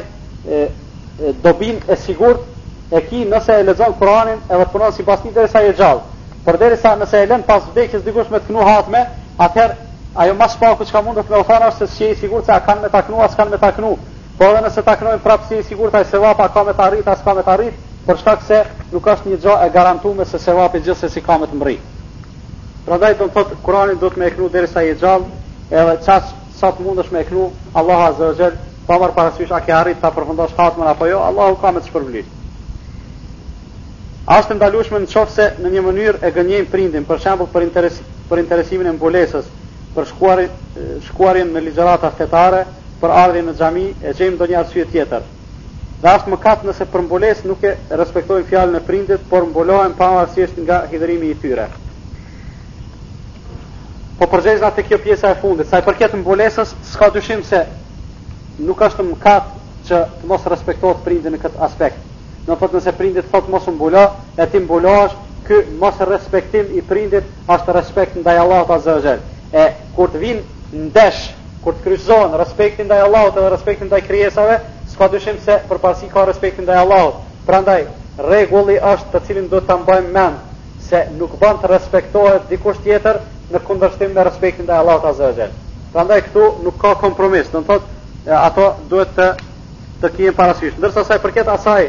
[1.45, 2.47] dobin e sigurt
[2.91, 6.01] e ki nëse e lexon Kur'anin edhe punon sipas një derisa e gjallë.
[6.45, 9.05] Por derisa nëse e len pas vdekjes dikush me të knu hatme,
[9.45, 9.77] atëherë
[10.19, 12.61] ajo më shpaku çka mundet me u thonë është se si e sigurt se a
[12.65, 13.93] kanë me taknu, as kanë me taknu.
[14.39, 17.09] Po edhe nëse taknojnë prapë si e sigurt ai se vapa ka me të arrit,
[17.13, 17.77] as ka me të arrit,
[18.09, 18.65] për shkak se
[18.95, 21.77] nuk është një gjallë e garantume se se vapi gjithsesi ka me të mri
[22.89, 25.27] Prandaj do të thotë Kurani do të më eknu derisa i gjallë,
[25.69, 27.43] edhe çaf sa të mundesh më eknu
[27.77, 28.55] Allahu azza wa jall,
[28.89, 31.91] pa marr parasysh a ke arrit ta përfundosh hatmën apo jo, Allahu ka me të
[31.91, 32.25] shpërblyer.
[34.37, 37.99] Ashtë ndalushme në qofë se në një mënyrë e gënjim prindin, për shembul për, interes,
[38.31, 39.47] për interesimin e mbulesës,
[39.97, 40.55] për shkuarin,
[41.11, 42.63] shkuarin në ligjerata fetare,
[43.03, 45.27] për ardhin në gjami, e gjejmë do një arsye tjetër.
[46.03, 49.97] Dhe ashtë më katë nëse për mbules nuk e respektojnë fjalën e prindit, por mbulohen
[50.01, 51.69] pa marësisht nga hidrimi i tyre.
[54.19, 57.61] Po përgjegjëna të kjo pjesa e fundit, sa i përket mbulesës, s'ka dyshim se
[58.67, 62.01] nuk është katë që të mos respektohet prindin në këtë aspekt.
[62.49, 64.03] Në thotë nëse prindit thot mos mbulo,
[64.35, 69.05] e ti mbulo është, ky mos respektim i prindit është respekt ndaj Allahut azza wa
[69.07, 69.23] jall.
[69.55, 71.21] E kur të në ndesh,
[71.63, 74.59] kur të kryqëzohen respekti ndaj Allahut dhe respekti ndaj krijesave,
[74.91, 77.23] s'ka dyshim se pasi ka respektin ndaj Allahut.
[77.47, 77.87] Prandaj
[78.19, 83.21] rregulli është të cilin do ta mbajmë mend se nuk bën të respektohet dikush tjetër
[83.53, 85.53] në kundërshtim me respektin ndaj Allahut Azza wa Jall.
[85.93, 89.29] Prandaj këtu nuk ka kompromis, do të thotë ato duhet të
[90.03, 90.77] të kiejnë parasysh.
[90.79, 91.89] Ndërsa sa i përket asaj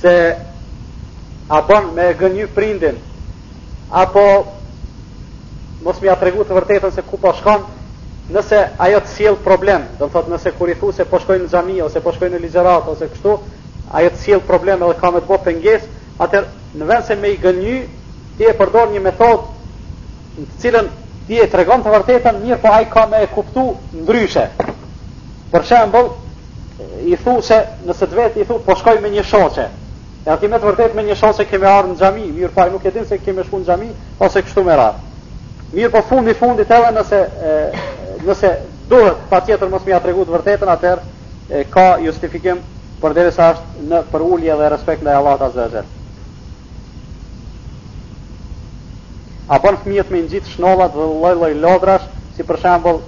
[0.00, 0.14] se
[1.48, 2.96] a bën me gënjy prindin
[3.90, 4.22] apo
[5.84, 7.62] mos më ia tregu të vërtetën se ku po shkon,
[8.34, 11.46] nëse ajo të sjell problem, do të thotë nëse kur i thu se po shkojnë
[11.46, 13.38] në xhami ose po shkojnë në ligjërat ose kështu,
[13.94, 15.88] ajo të sjell problem edhe ka me të bëjë pengesë,
[16.18, 17.78] atëherë në vend se me i gënjy,
[18.36, 19.57] ti e përdor një metodë
[20.38, 20.88] në të cilën
[21.28, 23.64] ti e tregon të vërtetën, mirë po ai ka më e kuptu
[24.04, 24.46] ndryshe.
[25.52, 26.10] Për shembull,
[27.10, 29.66] i thu se nëse të vetë i thu po shkoj me një shoqe.
[30.26, 32.70] E ati me të vërtet me një shoqe kemi arë në gjami, mirë po ai
[32.72, 35.04] nuk e din se kemi shku në gjami, ose kështu me ratë.
[35.76, 37.60] Mirë po fundi fundit edhe nëse, e,
[38.26, 38.54] nëse
[38.88, 41.04] duhet pa tjetër mos ia atregu të vërtetën, atër
[41.72, 42.60] ka justifikim
[43.02, 43.50] për është
[43.90, 45.84] në përulje dhe respekt në Allahut të
[49.48, 52.98] apo në fëmijët me gjithë shnollat dhe loj-loj lodrash, si për shembull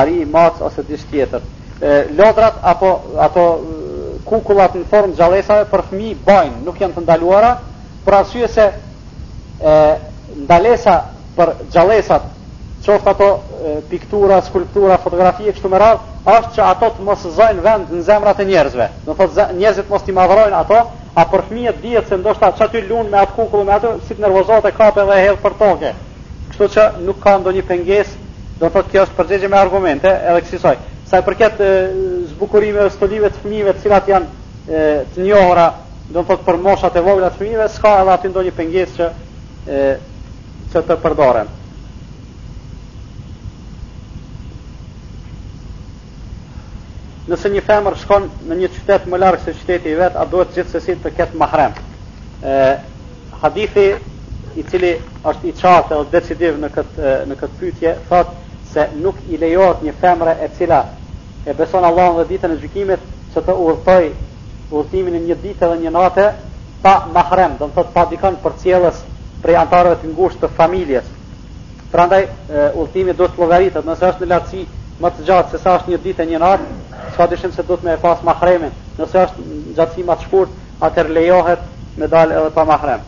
[0.00, 1.42] ari i mac ose diç tjetër.
[1.80, 2.92] E, lodrat apo
[3.26, 3.44] ato
[4.26, 7.52] kukullat në formë xhallesave për fëmijë bajnë, nuk janë të ndaluara,
[8.06, 9.72] për arsye se e,
[10.46, 10.96] ndalesa
[11.38, 12.28] për gjalesat,
[12.86, 17.64] qoftë ato e, piktura, skulptura, fotografi kështu më radhë, është që ato të mos zojnë
[17.66, 18.86] vend në zemrat e njerëzve.
[19.06, 20.84] Në thotë njerëzit mos i madhrojnë ato,
[21.20, 24.22] A për fëmijët dihet se ndoshta çati lund me atë kukull me atë si të
[24.24, 25.90] nervozohet e kapën dhe e hedh për tokë.
[26.52, 28.16] Kështu që nuk ka ndonjë pengesë,
[28.60, 30.74] do thotë kjo është përgjigje me argumente edhe kësaj.
[31.10, 31.60] Sa i përket
[32.32, 35.68] zbukurimeve stolive të fëmijëve, të cilat janë e, të njohura,
[36.14, 39.10] do thotë për moshat e vogla të fëmijëve, s'ka edhe aty ndonjë pengesë që
[39.80, 39.84] e,
[40.72, 41.52] që të përdoren.
[47.30, 50.54] nëse një femër shkon në një qytet më larg se qyteti i vet, a duhet
[50.56, 51.76] gjithsesi të ketë mahrem?
[52.42, 52.80] Ë
[53.42, 53.84] hadithi
[54.58, 54.94] i cili
[55.30, 59.84] është i qatë dhe decidiv në këtë në këtë pyetje thotë se nuk i lejohet
[59.86, 60.80] një femre e cila
[61.48, 64.10] e beson Allahun në ditën e gjykimit që të urtoj
[64.80, 66.26] urtimin një dite dhe një nate
[66.82, 69.02] pa mahrem, do të thotë pa dikon për cielës
[69.44, 71.06] prej antarëve të ngushtë të familjes.
[71.94, 72.24] Prandaj
[72.80, 74.66] urtimi do të llogaritet nëse është në lartësi
[75.02, 76.66] më të gjatë se sa është një ditë e një natë,
[77.16, 78.72] sa dyshim se do të më e pas mahremin.
[78.98, 79.44] Nëse është
[79.76, 80.52] gjatësi më të shkurt,
[80.84, 81.62] atër lejohet
[81.98, 83.00] me dalë edhe pa mahrem.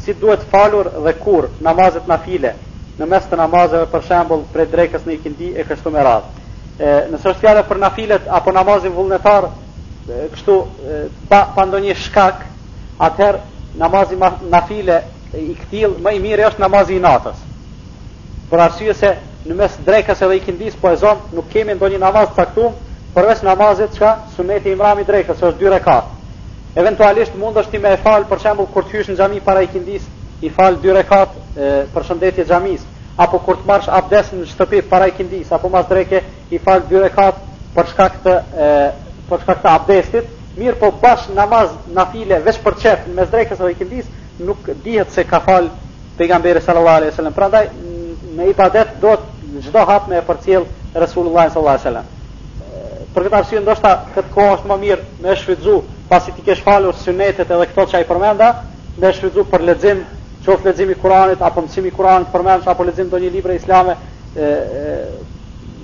[0.00, 2.54] Si duhet falur dhe kur namazet nafile?
[2.98, 6.36] Në mes të namazeve për shembull për drekës në ikindi e kështu me radhë.
[6.78, 9.48] Ë, nëse është fjala për nafilet apo namazin vullnetar,
[10.34, 10.56] kështu
[11.28, 12.44] pa pa ndonjë shkak,
[13.04, 13.38] atër
[13.80, 14.16] namazi
[14.52, 14.96] nafile
[15.38, 17.42] i kthill më i mirë është namazi i natës.
[18.50, 19.14] Por arsyesa
[19.50, 22.74] në mes drekës edhe i këndis, po e zonë, nuk kemi ndonjë namaz të taktum,
[23.14, 26.12] përves namazit që suneti i imrami drekës, është dy rekat.
[26.78, 29.64] Eventualisht mund është ti me e falë, për shembul, kur të hysh në gjami para
[29.66, 30.06] i këndis,
[30.46, 31.34] i falë dy rekat
[31.94, 32.84] për shëndetje gjamis,
[33.20, 36.22] apo kur të marsh abdes në shtëpi para i këndis, apo mas dreke,
[36.54, 37.42] i falë dy rekat
[37.74, 38.70] për shkak të, e,
[39.28, 43.34] për shkak të abdestit, mirë po bash namaz na file, veç për qef, në mes
[43.34, 44.08] drekës edhe i këndis,
[44.40, 47.36] nuk dihet se ka falë pejgamberi sallallahu alaihi wasallam.
[47.36, 47.66] Prandaj
[48.38, 49.12] në ibadet do
[49.54, 50.64] në çdo hap me përcjell
[51.00, 53.08] Resulullah sallallahu alaihi wasallam.
[53.14, 55.76] Për këtë arsye ndoshta këtë kohë është më mirë me shfrytzu
[56.10, 58.48] pasi ti ke shfalur synetet edhe këto që ai përmenda,
[59.00, 60.04] me shfrytzu për lexim,
[60.44, 63.94] çoft leximi Kur'anit apo mësimi i Kur'anit për apo lexim ndonjë libër islame,
[64.36, 64.96] ë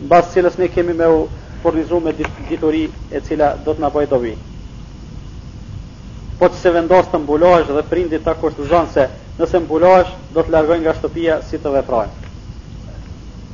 [0.06, 1.20] mbas cilës ne kemi me u
[1.62, 2.12] furnizuar me
[2.48, 4.34] ditori e cila do të na bëjë dobi.
[6.38, 9.08] Po të se vendos të mbulohesh dhe prindit ta kurtuzon se
[9.38, 12.25] nëse mbulohesh do të largojnë nga shtëpia si të veprojnë.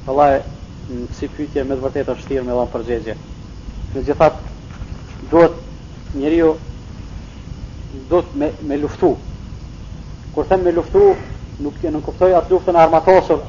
[0.06, 0.42] Allah e
[1.14, 3.14] si pytje me të vërtet është tirë me dhe në përgjegje.
[3.94, 4.38] Në gjithat,
[5.30, 5.52] duhet
[6.18, 6.48] njeri ju
[8.10, 9.12] duhet me, me luftu.
[10.34, 11.04] Kur them me luftu,
[11.62, 13.44] nuk e nënkuptoj atë luftën armatosur,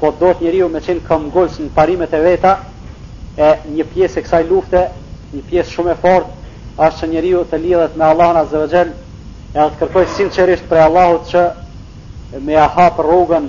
[0.00, 2.56] po duhet njeri ju me qenë këm gullës në parimet e veta,
[3.38, 4.82] e një pjesë e kësaj lufte,
[5.36, 6.34] një pjesë shumë e fort,
[6.86, 8.90] ashtë që ju të lidhet me Allah në azëvegjen,
[9.54, 11.46] e atë kërkoj sinqerisht për Allahut që
[12.48, 13.46] me aha për rrugën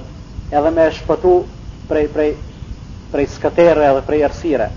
[0.54, 1.34] edhe me shpëtu
[1.90, 2.32] prej prej
[3.12, 4.70] prej skatere edhe prej arsire.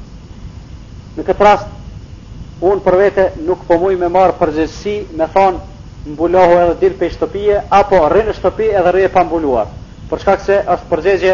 [1.17, 5.59] Në këtë rast unë për vete nuk po muj me marr përgjegjësi, me thon
[6.07, 7.47] mbulohu edhe dil pe shtëpi
[7.79, 9.71] apo rri në shtëpi edhe rri pa mbuluar.
[10.11, 11.33] Për shkak se është përgjegjësi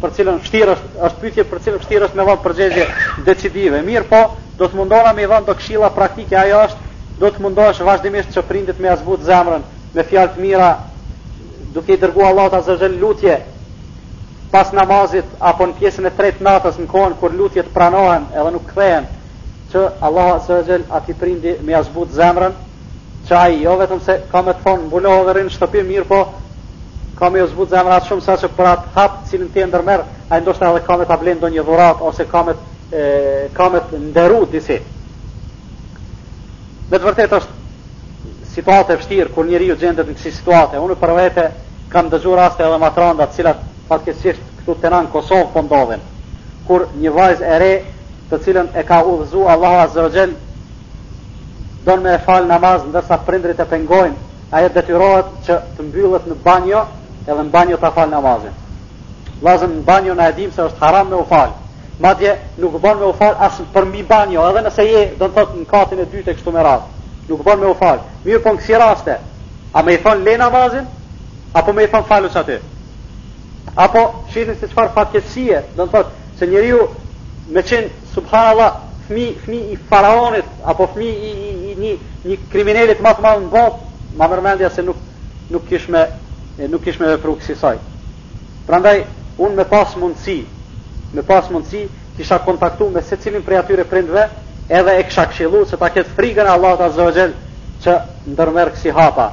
[0.00, 3.82] për cilën vështirë është, është pyetje për cilën vështirë është me vënë përgjegjësi decisive.
[3.86, 4.20] Mirë po,
[4.58, 6.88] do të mundohem i vënë do këshilla praktike ajo është
[7.20, 9.62] do të mundohesh vazhdimisht të prindit me azbut zemrën,
[9.94, 10.70] me fjalë të mira
[11.74, 13.34] duke i dërguar Allahu ta lutje
[14.50, 18.66] pas namazit apo në pjesën e tretë natës në kohën kur lutjet pranohen edhe nuk
[18.72, 19.06] kthehen
[19.70, 22.56] që Allah së gjelë ati prindi me azbut zemrën
[23.28, 26.22] që jo vetëm se ka me të thonë mbulohë dhe shtëpi mirë po
[27.18, 30.08] ka me azbut zemrën atë shumë sa që për atë hapë cilin ti e ndërmerë
[30.30, 32.54] a ndoshtë edhe ka me ta ablendo një dhurat ose ka me
[33.56, 34.80] ka me të nderu disi
[36.90, 40.80] me të vërtet është situate pështirë kur njeriu gjendet në këtë situatë.
[40.80, 41.50] unë për vete
[41.88, 43.56] kam dëgju raste edhe matranda cilat
[43.90, 46.00] fatkesisht këtu të nanë Kosovë po ndodhen,
[46.66, 47.70] kur një vajzë e re
[48.30, 50.34] të cilën e ka udhëzu Allahu Azzerogjen,
[51.86, 54.14] donë me e falë namaz ndërsa prindrit e pengojnë,
[54.54, 56.84] aje detyrohet që të mbyllët në banjo
[57.26, 58.54] edhe në banjo të falë namazin.
[59.44, 61.52] Lazën në banjo në edhim se është haram me u falë.
[62.00, 65.34] Madje nuk bon me u falë asë për mi banjo, edhe nëse je do në
[65.36, 66.88] thotë në katin e dytë kështu me radhë.
[67.28, 68.02] Nuk bon me u falë.
[68.24, 69.16] Mirë po në kësi raste,
[69.76, 70.86] a me i thonë le namazin,
[71.54, 72.58] apo me i thonë falës atë?
[73.76, 76.80] apo shihni se çfarë fatkeqësie, do të thotë se njeriu
[77.52, 78.70] me qenë, subhana
[79.08, 81.94] fmi fmi i faraonit apo fmi i i i një
[82.26, 83.78] një kriminale të mashtruar në bot,
[84.18, 84.96] ma mërmendja se nuk
[85.50, 86.04] nuk kishme
[86.68, 87.76] nuk kishme vepru kësaj saj.
[88.66, 89.04] Prandaj
[89.38, 90.44] un me pas mundsi,
[91.14, 94.28] me pas mundsi kisha kontaktuar me cilin prej atyre prindve,
[94.68, 97.32] edhe e kisha këshilluar se ta ket frikën e Allahut azza wa xal
[97.84, 99.32] që ndërmerr kësaj hapa.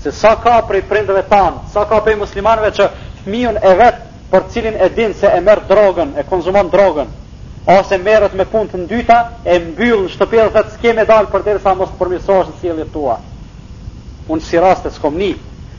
[0.00, 2.86] Se sa ka prej prindve tan, sa ka prej muslimanëve që
[3.24, 3.96] fëmijën e vet
[4.30, 7.08] për cilin e din se e merr drogën, e konsumon drogën,
[7.68, 11.74] ose merret me punë të dyta, e mbyll shtëpinë vetë që më dal për sa
[11.74, 13.16] mos përmirësohesh në sjelljet tua.
[14.28, 15.32] Unë si rast të skomni,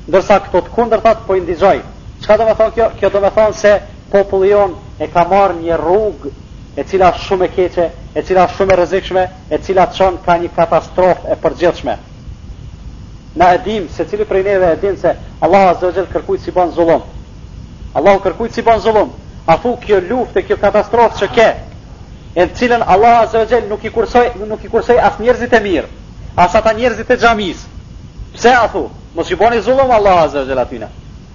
[0.07, 1.79] ndërsa këto të kundërtat po i ndizoj.
[2.21, 2.89] Çka do të thonë kjo?
[2.99, 3.73] Kjo do të thonë se
[4.11, 6.29] populli jon e ka marrë një rrugë
[6.77, 10.19] e cila është shumë e keqe, e cila është shumë e rrezikshme, e cila çon
[10.25, 11.95] ka një katastrofë e përgjithshme.
[13.35, 17.01] Na e se cili prej neve e din se Allah Azza wa si ban zullom.
[17.93, 19.11] Allahu kërkujt si ban zullum,
[19.45, 21.47] a fu kjo luft e kjo katastrofë që ke,
[22.35, 25.87] e në cilën Allah azze nuk i kursoj, nuk i kursoj as njerëzit e mirë,
[26.35, 27.59] as ata njerëzit e gjamis.
[28.33, 28.87] Pse a fu?
[29.15, 30.87] Mos i i zullum Allah azze ve gjellë atyna.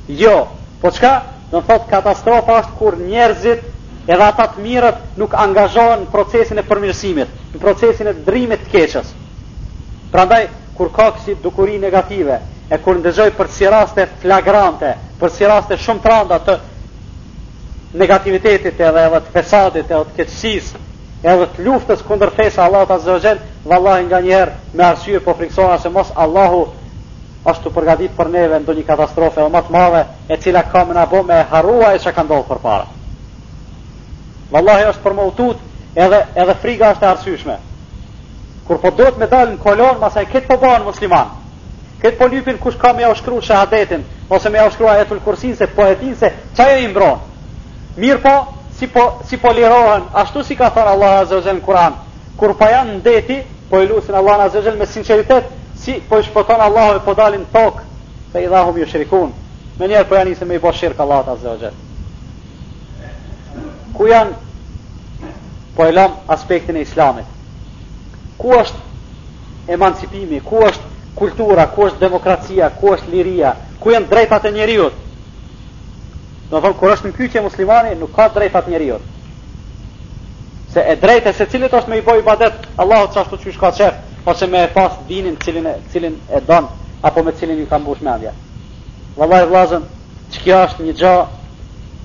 [0.08, 0.46] Jo,
[0.80, 1.20] po qka?
[1.52, 3.60] Në thot katastrofa është kur njerëzit
[4.08, 8.70] edhe ata të mirët nuk angazhohen në procesin e përmirësimit, në procesin e drimit të
[8.72, 9.12] keqës.
[10.12, 12.40] Prandaj, kur ka kësi dukuri negative,
[12.70, 16.56] e kur ndëgjoj për si raste flagrante, për si raste shumë të randa të
[18.02, 20.72] negativitetit edhe edhe të fesadit edhe të keqësis
[21.26, 25.78] edhe të luftës kundër fesa Allah të azogjen vallahi nga njerë me arsye po friksoha
[25.78, 26.66] se mos Allahu
[27.50, 30.94] është të përgadit për neve ndo një katastrofe o matë mave e cila ka me
[30.94, 32.86] nabo me harua e që ka ndohë për para
[34.52, 35.56] vallahi është për më utut
[35.94, 37.56] edhe, edhe friga është e arsyshme
[38.66, 41.44] kur po do të me dalë në kolon masaj këtë po banë musliman musliman
[42.02, 44.02] Këtë polypin kush ka me ja shkruar shahadetin
[44.36, 45.84] ose me ja shkruar etul kursin se po
[46.20, 47.18] se çaj e imbro
[47.96, 48.34] Mir po,
[48.78, 51.94] si po si po lirohen, ashtu si ka thënë Allahu azza wa Kur'an.
[52.36, 53.38] Kur pa po janë ndeti,
[53.70, 55.44] po e lutin Allahun azza wa me sinqeritet,
[55.76, 57.80] si po shpoton Allahu e po dalin tok
[58.32, 59.32] se i dhahum ju shrikun.
[59.78, 61.70] Me njerë po janë njëse me i bërë shirkë Allah të
[63.96, 64.32] Ku janë,
[65.76, 67.24] po e lam aspektin e islamit.
[68.36, 68.78] Ku është
[69.72, 70.84] emancipimi, ku është
[71.16, 74.94] kultura, ku është demokracia, ku është liria, ku janë drejtat e njeriut.
[76.50, 79.02] Do thonë, kur është në kyqe muslimani, nuk ka drejtat njeriut.
[80.74, 83.54] Se e drejta se cilit është me i boj i badet, Allahot që ashtu që
[83.54, 83.94] shka qef,
[84.28, 86.68] ose me e pas dinin cilin e, cilin e don,
[87.02, 88.32] apo me cilin i kam mbush me andja.
[89.16, 89.82] vllazën, vlazën,
[90.32, 91.16] që kja është një gja,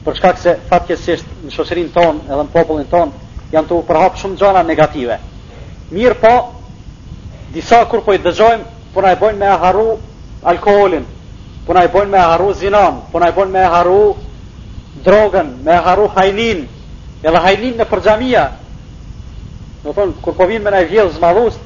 [0.06, 3.12] për shkak se fatkesisht në shosirin ton, edhe në popullin ton,
[3.52, 5.18] janë të përhapur shumë gjëra negative.
[5.92, 6.34] Mirë po,
[7.54, 9.86] disa kur po i dëgjojmë, puna i bojnë me e haru
[10.48, 11.06] alkoholin,
[11.68, 14.00] puna i bojnë me e haru zinon, puna i bojnë me e haru
[15.06, 16.64] drogën, me e haru hajnin,
[17.24, 18.50] e hajnin në përgjamia.
[19.86, 21.60] Në thonë, kur po vinë me nëjë vjellë zmadhust,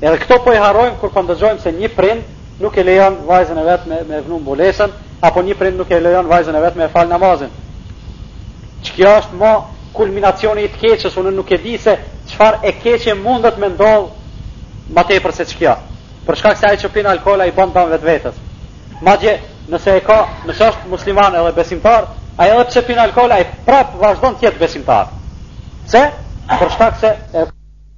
[0.00, 2.22] edhe këto po i harojmë kur po ndëgjojmë se një prind
[2.60, 4.92] nuk e lejon vajzën e vetë me, me vnumë bulesën,
[5.24, 7.50] apo një prind nuk e lejon vajzën e vetë me falë namazin.
[8.84, 9.50] Që kjo është ma
[9.96, 11.96] kulminacioni i të keqës, unë nuk e di se
[12.30, 15.74] qëfar e keqë mundet me ndodhë ma tepër se që kjo.
[16.26, 18.38] Për shkak se ai që pin alkool ai bën tan vetvetes.
[19.08, 19.34] Madje
[19.74, 20.16] nëse e ka,
[20.48, 22.08] nëse është musliman edhe besimtar,
[22.40, 25.12] ai edhe pse pin alkool ai prap vazhdon të jetë besimtar.
[25.86, 26.02] Pse?
[26.54, 27.46] Për shkak se e...